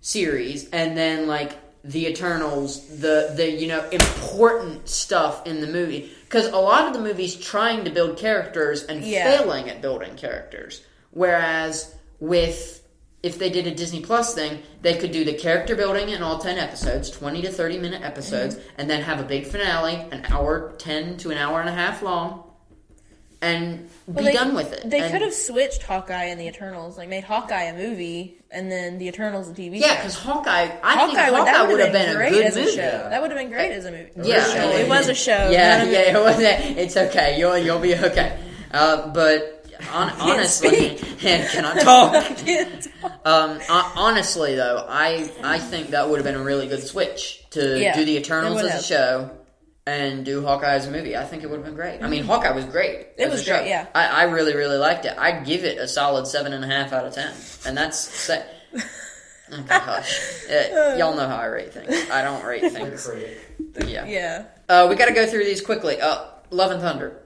series 0.00 0.70
and 0.70 0.96
then, 0.96 1.26
like, 1.26 1.52
the 1.84 2.06
Eternals, 2.06 2.98
the, 2.98 3.32
the, 3.36 3.50
you 3.50 3.68
know, 3.68 3.86
important 3.90 4.88
stuff 4.88 5.46
in 5.46 5.60
the 5.60 5.66
movie. 5.66 6.10
Because 6.24 6.46
a 6.46 6.56
lot 6.56 6.88
of 6.88 6.94
the 6.94 7.00
movies 7.00 7.34
trying 7.36 7.84
to 7.84 7.90
build 7.90 8.16
characters 8.16 8.84
and 8.84 9.04
Yeah. 9.04 9.36
failing 9.38 9.68
at 9.68 9.82
building 9.82 10.16
characters. 10.16 10.82
Whereas 11.10 11.94
with 12.20 12.82
if 13.22 13.38
they 13.38 13.50
did 13.50 13.66
a 13.66 13.74
Disney 13.74 14.00
Plus 14.00 14.34
thing, 14.34 14.62
they 14.82 14.94
could 14.96 15.10
do 15.12 15.24
the 15.24 15.34
character 15.34 15.74
building 15.74 16.08
in 16.10 16.22
all 16.22 16.38
10 16.38 16.56
episodes, 16.58 17.10
20 17.10 17.42
to 17.42 17.50
30 17.50 17.78
minute 17.78 18.02
episodes, 18.02 18.56
and 18.76 18.88
then 18.88 19.02
have 19.02 19.18
a 19.20 19.24
big 19.24 19.46
finale, 19.46 19.96
an 20.12 20.24
hour, 20.28 20.72
10 20.78 21.16
to 21.18 21.30
an 21.30 21.38
hour 21.38 21.60
and 21.60 21.68
a 21.68 21.72
half 21.72 22.00
long, 22.02 22.44
and 23.40 23.88
Well, 24.06 24.18
be 24.18 24.24
they- 24.24 24.32
done 24.32 24.54
with 24.54 24.72
it. 24.72 24.88
They 24.88 25.00
And- 25.00 25.12
could 25.12 25.22
have 25.22 25.34
switched 25.34 25.82
Hawkeye 25.84 26.24
and 26.24 26.40
the 26.40 26.46
Eternals, 26.48 26.98
like 26.98 27.08
made 27.08 27.24
Hawkeye 27.24 27.64
a 27.64 27.74
movie 27.74 28.36
and 28.50 28.70
then 28.72 28.98
the 28.98 29.06
Eternals 29.08 29.48
a 29.48 29.52
TV 29.52 29.78
Yeah, 29.80 29.96
because 29.96 30.14
Hawkeye, 30.14 30.50
I 30.82 30.94
Hawkeye, 30.94 31.06
think 31.06 31.18
Hawkeye 31.18 31.44
that 31.44 31.68
would 31.68 31.80
have 31.80 31.92
been, 31.92 32.10
a 32.10 32.14
great 32.14 32.32
good 32.32 32.46
as 32.46 32.56
a 32.56 32.60
movie. 32.60 32.72
show. 32.72 33.06
That 33.10 33.20
would 33.22 33.30
have 33.30 33.38
been 33.38 33.50
great 33.50 33.72
as 33.72 33.84
a 33.84 33.90
movie. 33.90 34.10
Yeah, 34.22 34.64
it 34.72 34.88
was 34.88 35.08
a 35.08 35.14
show. 35.14 35.50
Yeah, 35.50 35.84
yeah, 35.84 36.16
it 36.16 36.20
was. 36.20 36.36
It's 36.40 36.96
okay. 36.96 37.38
You'll 37.38 37.58
you'll 37.58 37.78
be 37.78 37.94
okay. 37.94 38.38
Uh, 38.72 39.08
but 39.08 39.57
on, 39.92 40.10
honestly, 40.20 40.94
can 41.18 41.64
I 41.64 41.78
talk? 41.82 42.14
Um, 43.24 43.60
hon- 43.60 43.92
honestly, 43.96 44.54
though, 44.54 44.84
I 44.88 45.30
I 45.42 45.58
think 45.58 45.88
that 45.90 46.08
would 46.08 46.16
have 46.18 46.24
been 46.24 46.34
a 46.40 46.42
really 46.44 46.66
good 46.68 46.82
switch 46.82 47.44
to 47.50 47.78
Yeah, 47.80 47.94
do 47.94 48.04
the 48.04 48.16
it 48.16 48.20
Eternals 48.20 48.56
would 48.56 48.64
as 48.66 48.70
a 48.70 48.74
have. 48.74 48.84
show 48.84 49.30
and 49.86 50.24
do 50.24 50.44
Hawkeye 50.44 50.74
as 50.74 50.86
a 50.86 50.90
movie. 50.90 51.16
I 51.16 51.24
think 51.24 51.42
it 51.42 51.46
would 51.50 51.56
have 51.56 51.64
been 51.64 51.74
great. 51.74 52.02
I 52.02 52.08
mean, 52.08 52.24
Hawkeye 52.24 52.50
was 52.52 52.64
great. 52.66 53.08
It 53.16 53.24
as 53.24 53.32
was 53.32 53.44
show. 53.44 53.56
great, 53.56 53.68
yeah. 53.68 53.86
I, 53.94 54.06
I 54.06 54.22
really 54.24 54.54
really 54.54 54.76
liked 54.76 55.04
it. 55.06 55.14
I'd 55.16 55.46
give 55.46 55.64
it 55.64 55.78
a 55.78 55.88
solid 55.88 56.26
seven 56.26 56.52
and 56.52 56.64
a 56.64 56.68
half 56.68 56.92
out 56.92 57.06
of 57.06 57.14
ten, 57.14 57.32
and 57.66 57.76
that's. 57.76 57.98
Se- 57.98 58.44
oh 59.52 59.62
gosh, 59.66 60.44
Uh, 60.50 60.96
y'all 60.98 61.16
know 61.16 61.26
how 61.26 61.36
I 61.36 61.46
rate 61.46 61.72
things. 61.72 62.10
I 62.10 62.22
don't 62.22 62.44
rate 62.44 62.70
things. 62.70 63.08
Yeah. 63.86 64.04
Yeah. 64.06 64.44
Uh, 64.68 64.86
we 64.90 64.96
got 64.96 65.06
to 65.06 65.14
go 65.14 65.26
through 65.26 65.44
these 65.44 65.60
quickly. 65.62 66.00
Uh, 66.00 66.24
Love 66.50 66.70
and 66.70 66.80
Thunder. 66.82 67.16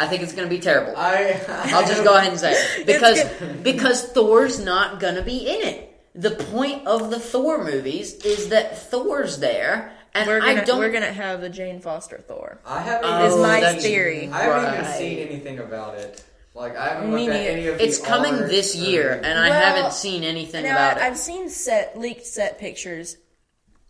I 0.00 0.06
think 0.08 0.22
it's 0.22 0.32
going 0.32 0.48
to 0.48 0.54
be 0.54 0.60
terrible. 0.60 0.94
I 0.96 1.40
I'll 1.72 1.86
just 1.86 2.02
go 2.02 2.16
ahead 2.16 2.30
and 2.30 2.40
say 2.40 2.52
it. 2.54 2.86
because 2.86 3.22
because 3.62 4.04
Thor's 4.12 4.58
not 4.58 4.98
gonna 4.98 5.22
be 5.22 5.38
in 5.46 5.60
it. 5.68 5.86
The 6.14 6.30
point 6.32 6.86
of 6.86 7.10
the 7.10 7.20
Thor 7.20 7.62
movies 7.64 8.14
is 8.24 8.48
that 8.48 8.76
Thor's 8.90 9.38
there, 9.38 9.92
and 10.14 10.26
We're 10.26 10.40
gonna 10.40 10.60
I 10.62 10.64
don't. 10.64 10.78
we're 10.80 10.90
gonna 10.90 11.12
have 11.12 11.42
a 11.44 11.48
Jane 11.48 11.80
Foster 11.80 12.18
Thor. 12.18 12.60
I 12.66 12.80
haven't. 12.80 13.08
Oh, 13.08 13.26
is 13.26 13.36
my 13.36 13.74
theory. 13.74 14.28
I 14.28 14.42
haven't 14.42 14.74
even 14.80 14.92
seen 14.98 15.18
anything 15.18 15.58
about 15.60 15.94
it. 15.96 16.24
Like 16.54 16.76
I 16.76 16.94
haven't 16.94 17.14
Me 17.14 17.26
looked 17.26 17.36
at 17.36 17.46
any 17.46 17.66
of 17.68 17.78
the 17.78 17.84
It's 17.84 17.98
coming 18.00 18.34
art 18.34 18.48
this 18.48 18.74
or- 18.74 18.78
year, 18.84 19.12
and 19.22 19.38
I 19.38 19.48
haven't 19.54 19.92
seen 19.92 20.24
anything 20.24 20.64
Now, 20.64 20.72
about 20.72 20.96
I, 20.96 21.06
it. 21.06 21.10
I've 21.10 21.18
seen 21.18 21.48
set 21.48 21.96
leaked 21.96 22.26
set 22.26 22.58
pictures, 22.58 23.16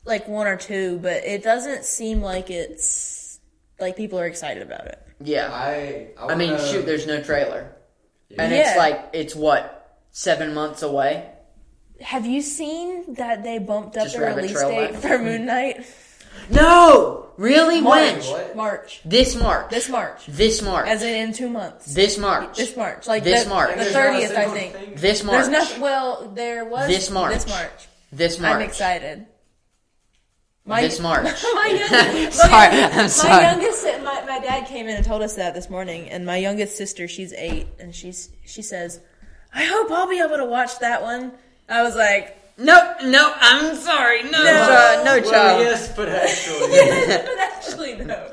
like 0.05 0.29
one 0.29 0.47
or 0.47 0.57
two, 0.57 0.99
but 0.99 1.25
it 1.25 1.43
doesn't 1.43 1.85
seem 1.87 2.21
like 2.21 2.51
it's 2.51 3.41
like 3.79 3.97
people 3.97 4.19
are 4.21 4.27
excited 4.27 4.63
about 4.63 4.87
it. 4.89 4.99
Yeah, 5.23 5.51
I. 5.53 6.09
I, 6.19 6.33
I 6.33 6.35
mean, 6.35 6.53
wanna- 6.53 6.67
shoot, 6.67 6.87
there's 6.87 7.07
no 7.07 7.23
trailer, 7.23 7.73
and 8.39 8.53
Yeah. 8.53 8.59
it's 8.71 8.77
like 8.79 9.11
it's 9.13 9.35
what 9.35 9.97
seven 10.11 10.55
months 10.55 10.83
away. 10.83 11.31
Have 12.01 12.25
you 12.27 12.41
seen 12.41 13.15
that 13.15 13.43
they 13.43 13.59
bumped 13.59 13.97
up 13.97 14.05
Just 14.05 14.17
the 14.17 14.23
Rabbit 14.23 14.37
release 14.37 14.53
Trail 14.53 14.71
date 14.71 14.93
Lab? 14.93 15.03
for 15.03 15.19
Moon 15.19 15.45
Knight? 15.47 15.85
No, 16.49 17.27
really, 17.37 17.83
when 17.83 18.15
March. 18.15 18.27
What? 18.29 18.57
March. 18.57 19.01
this 19.05 19.35
March, 19.35 19.71
This 19.71 19.89
March. 19.89 20.27
this 20.27 20.63
March, 20.63 20.89
As 20.89 21.03
in 21.03 21.15
in 21.29 21.33
two 21.33 21.49
months. 21.49 21.93
this 21.93 22.19
March, 22.19 22.57
This 22.57 22.77
March. 22.77 23.07
Like 23.07 23.25
This 23.25 23.45
the, 23.45 23.51
March. 23.51 23.71
The 23.71 23.77
There's 23.77 23.93
not 23.95 24.01
a 24.01 24.11
thirtieth, 24.13 24.31
I 24.31 24.35
single 24.35 24.55
think. 24.55 24.73
thing? 24.75 24.93
this 24.97 25.25
March, 25.25 25.35
There's 25.37 25.49
nothing 25.49 25.81
well 25.81 26.33
there 26.35 26.65
was 26.65 26.89
This 26.89 27.11
March. 27.11 27.35
This 27.35 27.49
March. 27.49 27.89
this 28.13 28.39
March, 28.41 28.55
I'm 28.55 28.63
excited. 28.63 29.27
My, 30.71 30.81
this 30.83 31.01
March. 31.01 31.25
my 31.55 31.67
youngest, 31.91 32.39
Sorry, 32.41 32.51
my, 32.51 32.91
I'm 32.93 33.09
sorry. 33.09 33.31
my 33.45 33.51
youngest, 33.51 33.85
my, 34.05 34.25
my 34.27 34.39
dad 34.41 34.67
came 34.67 34.87
in 34.89 34.97
and 34.97 35.05
told 35.05 35.21
us 35.23 35.35
that 35.37 35.53
this 35.55 35.69
morning, 35.69 36.09
and 36.09 36.25
my 36.25 36.37
youngest 36.37 36.77
sister, 36.77 37.07
she's 37.09 37.33
eight, 37.35 37.67
and 37.79 37.95
she's 37.95 38.31
she 38.47 38.63
says, 38.63 39.01
"I 39.53 39.65
hope 39.65 39.91
I'll 39.91 40.09
be 40.09 40.21
able 40.21 40.37
to 40.39 40.45
watch 40.47 40.79
that 40.79 41.03
one." 41.03 41.33
I 41.69 41.83
was 41.83 41.95
like, 41.95 42.37
Nope, 42.59 42.97
nope. 43.05 43.33
I'm 43.41 43.75
sorry. 43.77 44.23
No, 44.25 44.31
No. 44.33 44.45
child, 44.45 45.05
no 45.05 45.21
Well, 45.21 45.31
child. 45.31 45.61
yes, 45.63 45.97
but 45.97 46.09
actually, 46.11 46.71
yes, 46.73 47.27
but 47.27 47.39
actually 47.39 48.05
no. 48.05 48.31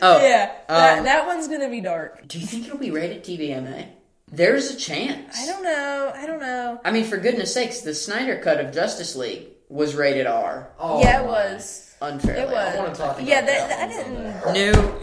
Oh, 0.00 0.18
Yeah, 0.26 0.50
that, 0.68 0.98
um, 0.98 1.04
that 1.04 1.26
one's 1.26 1.46
gonna 1.48 1.68
be 1.68 1.80
dark. 1.82 2.26
Do 2.26 2.38
you 2.38 2.46
think 2.46 2.66
it'll 2.66 2.78
be 2.78 2.90
rated 2.90 3.22
TVMA? 3.24 3.86
There's 4.32 4.70
a 4.70 4.76
chance. 4.76 5.36
I 5.38 5.46
don't 5.46 5.62
know. 5.62 6.12
I 6.14 6.26
don't 6.26 6.40
know. 6.40 6.80
I 6.84 6.90
mean, 6.90 7.04
for 7.04 7.16
goodness 7.18 7.52
sakes, 7.52 7.80
the 7.82 7.92
Snyder 7.94 8.36
cut 8.38 8.60
of 8.60 8.72
Justice 8.72 9.14
League 9.16 9.48
was 9.70 9.94
rated 9.94 10.26
R. 10.26 10.68
oh, 10.78 11.00
yeah, 11.00 11.20
it 11.20 11.24
my. 11.24 11.30
was. 11.52 11.86
Unfairly. 12.02 12.40
It 12.42 12.48
was. 12.48 12.74
I 12.74 12.78
want 12.78 12.94
to 12.94 13.00
talk 13.00 13.16
about 13.16 13.26
Yeah, 13.28 13.40
that. 13.42 13.68
that, 13.68 13.88
I 13.88 14.52
didn't. 14.52 14.52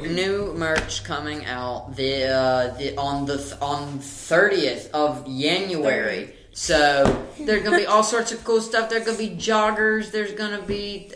New 0.03 0.13
new 0.15 0.53
merch 0.53 1.03
coming 1.03 1.45
out 1.45 1.95
the 1.95 2.25
uh, 2.25 2.73
the 2.77 2.95
on 2.97 3.25
the 3.25 3.37
th- 3.37 3.53
on 3.61 3.99
thirtieth 3.99 4.89
of 4.95 5.25
January. 5.27 6.33
So 6.53 7.23
there's 7.39 7.61
gonna 7.63 7.77
be 7.77 7.85
all 7.85 8.01
sorts 8.15 8.31
of 8.31 8.43
cool 8.43 8.61
stuff. 8.61 8.89
There's 8.89 9.05
gonna 9.05 9.17
be 9.17 9.29
joggers. 9.29 10.11
There's 10.11 10.33
gonna 10.33 10.61
be 10.63 11.11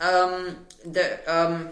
uh, 0.00 0.06
um 0.08 0.58
the 0.84 1.18
um 1.26 1.70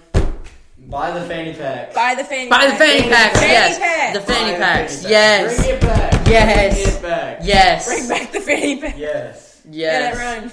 Buy 0.86 1.12
the 1.12 1.24
fanny 1.26 1.54
pack. 1.54 1.94
Buy 1.94 2.14
the 2.16 2.24
fanny. 2.24 2.50
buy 2.50 2.66
the 2.66 2.72
pack. 2.72 2.78
fanny 2.78 3.08
packs. 3.08 3.38
Fanny 3.38 3.52
Yes, 3.52 3.78
pack. 3.78 4.14
the 4.14 4.20
fanny 4.20 4.50
Buy 4.50 4.58
the 4.58 4.64
packs. 4.64 5.02
pack. 5.02 5.10
Yes, 5.10 5.56
Bring 5.62 5.74
it 5.76 5.80
back. 5.80 6.26
Yes. 6.26 6.74
Bring 6.84 6.94
it 6.96 7.02
back. 7.02 7.38
yes, 7.44 7.86
Bring 7.86 8.08
back 8.08 8.32
the 8.32 8.40
fanny 8.40 8.80
pack. 8.80 8.98
Yes. 8.98 9.62
yes. 9.70 10.14
Get 10.14 10.14
it 10.14 10.18
run. 10.18 10.52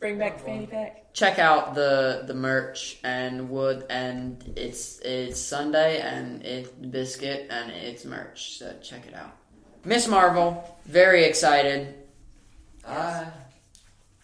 Bring 0.00 0.18
back 0.18 0.38
the 0.38 0.44
fanny 0.44 0.66
pack. 0.66 1.12
check 1.12 1.38
out 1.40 1.74
the 1.74 2.22
the 2.26 2.34
merch 2.34 2.98
and 3.02 3.50
wood 3.50 3.84
and 3.90 4.52
it's 4.56 5.00
it's 5.00 5.40
Sunday 5.40 6.00
and 6.00 6.42
it's 6.44 6.68
biscuit 6.70 7.48
and 7.50 7.70
it's 7.72 8.04
merch. 8.04 8.58
So 8.58 8.74
check 8.82 9.06
it 9.06 9.14
out. 9.14 9.36
Miss 9.84 10.06
Marvel, 10.06 10.78
very 10.86 11.24
excited. 11.24 11.94
I. 12.86 13.26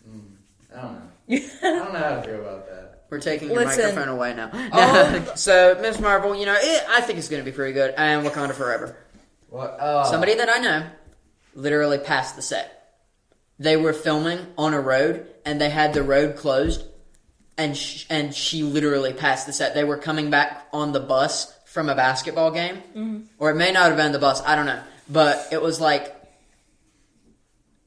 Mm, 0.09 0.37
I 0.77 0.81
don't 0.81 0.93
know. 0.95 1.01
I 1.31 1.39
don't 1.63 1.93
know 1.93 1.99
how 1.99 2.17
to 2.17 2.23
feel 2.23 2.41
about 2.41 2.67
that. 2.69 3.05
We're 3.11 3.21
taking 3.21 3.49
your 3.51 3.65
Listen. 3.65 3.85
microphone 3.85 4.09
away 4.09 4.35
now. 4.35 4.51
Oh. 4.73 5.33
so 5.37 5.79
Miss 5.81 5.99
Marvel, 6.01 6.35
you 6.35 6.47
know, 6.47 6.57
it, 6.59 6.85
I 6.89 7.01
think 7.01 7.19
it's 7.19 7.29
going 7.29 7.45
to 7.45 7.49
be 7.51 7.55
pretty 7.55 7.73
good. 7.73 7.95
And 7.97 8.27
Wakanda 8.27 8.55
Forever. 8.55 8.97
What? 9.51 9.77
Oh. 9.81 10.11
Somebody 10.11 10.35
that 10.35 10.49
I 10.49 10.59
know 10.59 10.87
literally 11.55 11.99
passed 11.99 12.37
the 12.37 12.43
set. 12.43 12.84
They 13.59 13.77
were 13.77 13.93
filming 13.93 14.47
on 14.59 14.75
a 14.75 14.81
road 14.81 15.27
and 15.45 15.61
they 15.61 15.71
had 15.71 15.95
the 15.95 16.03
road 16.03 16.37
closed 16.37 16.85
and 17.57 17.77
sh- 17.77 18.05
and 18.11 18.35
she 18.35 18.63
literally 18.65 19.13
passed 19.13 19.47
the 19.47 19.53
set. 19.53 19.75
They 19.75 19.85
were 19.85 19.97
coming 19.99 20.31
back 20.31 20.67
on 20.73 20.93
the 20.93 21.01
bus 21.01 21.53
from 21.67 21.89
a 21.89 21.95
basketball 21.95 22.51
game, 22.51 23.29
or 23.39 23.51
it 23.51 23.55
may 23.57 23.71
not 23.73 23.87
have 23.89 23.97
been 23.97 24.13
the 24.13 24.19
bus. 24.19 24.43
I 24.45 24.57
don't 24.57 24.67
know, 24.67 24.81
but 25.09 25.49
it 25.53 25.61
was 25.63 25.81
like 25.81 26.15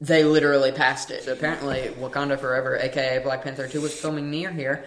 they 0.00 0.24
literally 0.24 0.72
passed 0.72 1.10
it. 1.10 1.24
So 1.24 1.32
apparently, 1.32 1.90
Wakanda 1.98 2.38
Forever, 2.38 2.76
aka 2.76 3.18
Black 3.22 3.42
Panther 3.44 3.68
Two, 3.68 3.80
was 3.80 3.92
filming 3.98 4.30
near 4.30 4.50
here. 4.50 4.84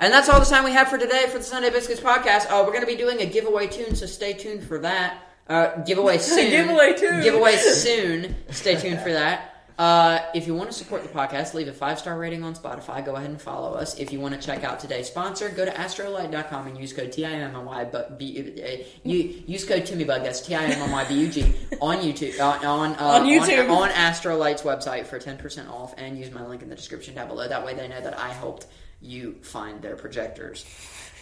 And 0.00 0.12
that's 0.12 0.28
all 0.28 0.38
the 0.40 0.46
time 0.46 0.62
we 0.64 0.72
have 0.72 0.88
for 0.88 0.98
today 0.98 1.26
for 1.28 1.38
the 1.38 1.44
Sunday 1.44 1.70
Biscuits 1.70 2.00
podcast. 2.00 2.46
Uh, 2.50 2.62
we're 2.64 2.72
going 2.72 2.80
to 2.82 2.86
be 2.86 2.96
doing 2.96 3.20
a 3.20 3.26
giveaway 3.26 3.66
tune, 3.66 3.94
so 3.96 4.06
stay 4.06 4.32
tuned 4.32 4.62
for 4.62 4.78
that. 4.80 5.22
Uh, 5.48 5.76
giveaway 5.82 6.18
soon. 6.18 6.50
Giveaway 6.50 6.94
tune. 6.96 7.22
Giveaway 7.22 7.56
soon. 7.56 8.34
Stay 8.50 8.76
tuned 8.76 9.00
for 9.00 9.12
that. 9.12 9.57
Uh, 9.78 10.18
if 10.34 10.48
you 10.48 10.56
want 10.56 10.68
to 10.68 10.76
support 10.76 11.04
the 11.04 11.08
podcast, 11.08 11.54
leave 11.54 11.68
a 11.68 11.72
five 11.72 12.00
star 12.00 12.18
rating 12.18 12.42
on 12.42 12.52
Spotify. 12.52 13.04
Go 13.04 13.14
ahead 13.14 13.30
and 13.30 13.40
follow 13.40 13.74
us. 13.74 13.96
If 13.96 14.12
you 14.12 14.18
want 14.18 14.34
to 14.34 14.40
check 14.44 14.64
out 14.64 14.80
today's 14.80 15.06
sponsor, 15.06 15.48
go 15.50 15.64
to 15.64 15.70
astrolight.com 15.70 16.66
and 16.66 16.76
use 16.76 16.92
code 16.92 17.12
TIMMY. 17.12 17.92
But 17.92 18.18
B, 18.18 18.54
uh, 18.60 18.84
you 19.04 19.42
use 19.46 19.64
code 19.64 19.82
TimmyBug. 19.82 20.24
That's 20.24 20.40
T 20.40 20.56
I 20.56 20.64
M 20.64 20.82
M 20.82 20.90
Y 20.90 21.04
B 21.04 21.14
U 21.14 21.28
G 21.28 21.54
on 21.80 21.98
YouTube 21.98 22.40
uh, 22.40 22.68
on 22.68 22.96
uh, 22.96 23.04
On 23.04 23.24
YouTube. 23.24 23.70
on, 23.70 23.84
on 23.84 23.90
Astrolight's 23.90 24.62
website 24.62 25.06
for 25.06 25.20
ten 25.20 25.36
percent 25.36 25.68
off. 25.68 25.94
And 25.96 26.18
use 26.18 26.32
my 26.32 26.44
link 26.44 26.62
in 26.62 26.68
the 26.68 26.76
description 26.76 27.14
down 27.14 27.28
below. 27.28 27.46
That 27.46 27.64
way 27.64 27.74
they 27.74 27.86
know 27.86 28.00
that 28.00 28.18
I 28.18 28.30
helped 28.30 28.66
you 29.00 29.34
find 29.42 29.80
their 29.80 29.94
projectors. 29.94 30.64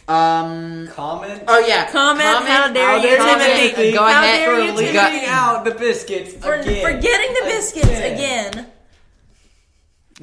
Um. 0.09 0.89
Comment. 0.95 1.43
Oh 1.49 1.59
yeah. 1.67 1.91
Comment, 1.91 2.23
how 2.47 2.73
dare 2.73 2.99
you, 2.99 3.17
comment, 3.17 3.43
Timothy. 3.43 3.93
Go 3.93 4.03
How 4.05 4.23
ahead. 4.23 4.39
dare 4.47 4.61
you, 4.61 4.71
for 4.71 4.77
leaving 4.79 4.95
Go- 4.95 5.25
out 5.27 5.65
the 5.65 5.73
biscuits 5.73 6.35
For, 6.35 6.55
again. 6.55 6.85
for 6.85 7.01
getting 7.01 7.35
the 7.35 7.41
biscuits 7.51 7.89
Again. 7.89 8.49
again. 8.49 8.67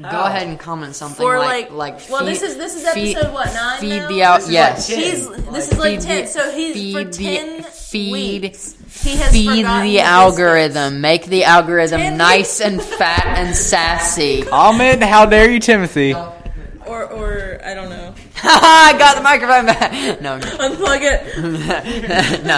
Go 0.01 0.07
How? 0.07 0.23
ahead 0.23 0.47
and 0.47 0.57
comment 0.59 0.95
something 0.95 1.17
For 1.17 1.37
like 1.37 1.69
like, 1.69 1.99
like. 1.99 2.09
well, 2.09 2.21
feed- 2.21 2.29
this 2.31 2.41
is 2.41 2.55
this 2.57 2.75
is 2.75 2.89
feed- 2.93 3.15
episode 3.15 3.33
what 3.33 3.53
nine 3.53 3.79
Feed 3.79 3.97
now? 3.99 4.07
the 4.07 4.23
out. 4.23 4.39
This 4.41 4.49
Yes. 4.49 4.89
like 4.89 4.97
He's 4.99 5.27
Like, 5.27 5.51
this 5.51 5.71
is 5.71 5.77
like 5.77 5.91
feed 5.99 6.01
ten. 6.07 6.21
the- 6.23 6.27
so 6.31 6.51
he's 6.51 6.93
for 6.95 7.11
feed 7.13 7.13
the- 7.57 7.63
feed- 7.63 8.11
weeks. 8.41 8.75
He 9.03 9.17
has 9.17 9.31
Feed 9.33 9.45
forgotten 9.47 9.81
the 9.81 9.93
biscuits. 9.93 10.07
algorithm. 10.07 11.01
Make 11.01 11.25
the 11.25 11.43
algorithm 11.43 11.99
Ten 12.01 12.17
nice 12.17 12.59
and 12.61 12.81
fat 12.81 13.25
and 13.37 13.55
sassy. 13.55 14.41
Comment. 14.43 15.03
How 15.03 15.25
dare 15.27 15.51
you, 15.51 15.59
Timothy? 15.59 16.13
or 16.13 17.03
or 17.05 17.59
I 17.63 17.73
don't 17.75 17.89
know. 17.89 18.02
I 18.45 18.93
got 18.97 19.15
the 19.15 19.21
microphone 19.21 19.65
back. 19.67 20.19
No, 20.21 20.37
no. 20.37 20.45
Unplug 20.45 20.99
it. 21.01 22.43
no. 22.45 22.57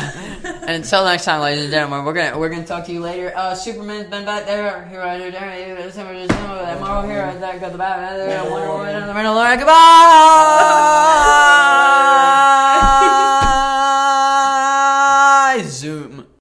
And 0.65 0.83
until 0.83 1.05
next 1.05 1.25
time, 1.25 1.41
ladies 1.41 1.65
and 1.65 1.71
gentlemen, 1.73 2.05
we're 2.05 2.13
gonna 2.13 2.39
we're 2.39 2.49
gonna 2.49 2.65
talk 2.65 2.85
to 2.85 2.91
you 2.91 3.01
later. 3.01 3.31
Uh, 3.35 3.53
Superman's 3.53 4.09
been 4.09 4.25
back 4.25 4.45
there. 4.45 4.87
Here 4.87 5.01
I 5.01 5.17
do 5.19 5.29
there. 5.31 6.79
Marvel 6.79 7.09
hero 7.09 7.37
that 7.39 7.61
got 7.61 7.71
the 7.71 7.77
Batman 7.77 8.17
there. 8.17 8.49
Wonder 8.49 8.67
Woman 8.69 9.07
the 9.07 9.13
middle. 9.13 9.35
Goodbye. 9.35 9.75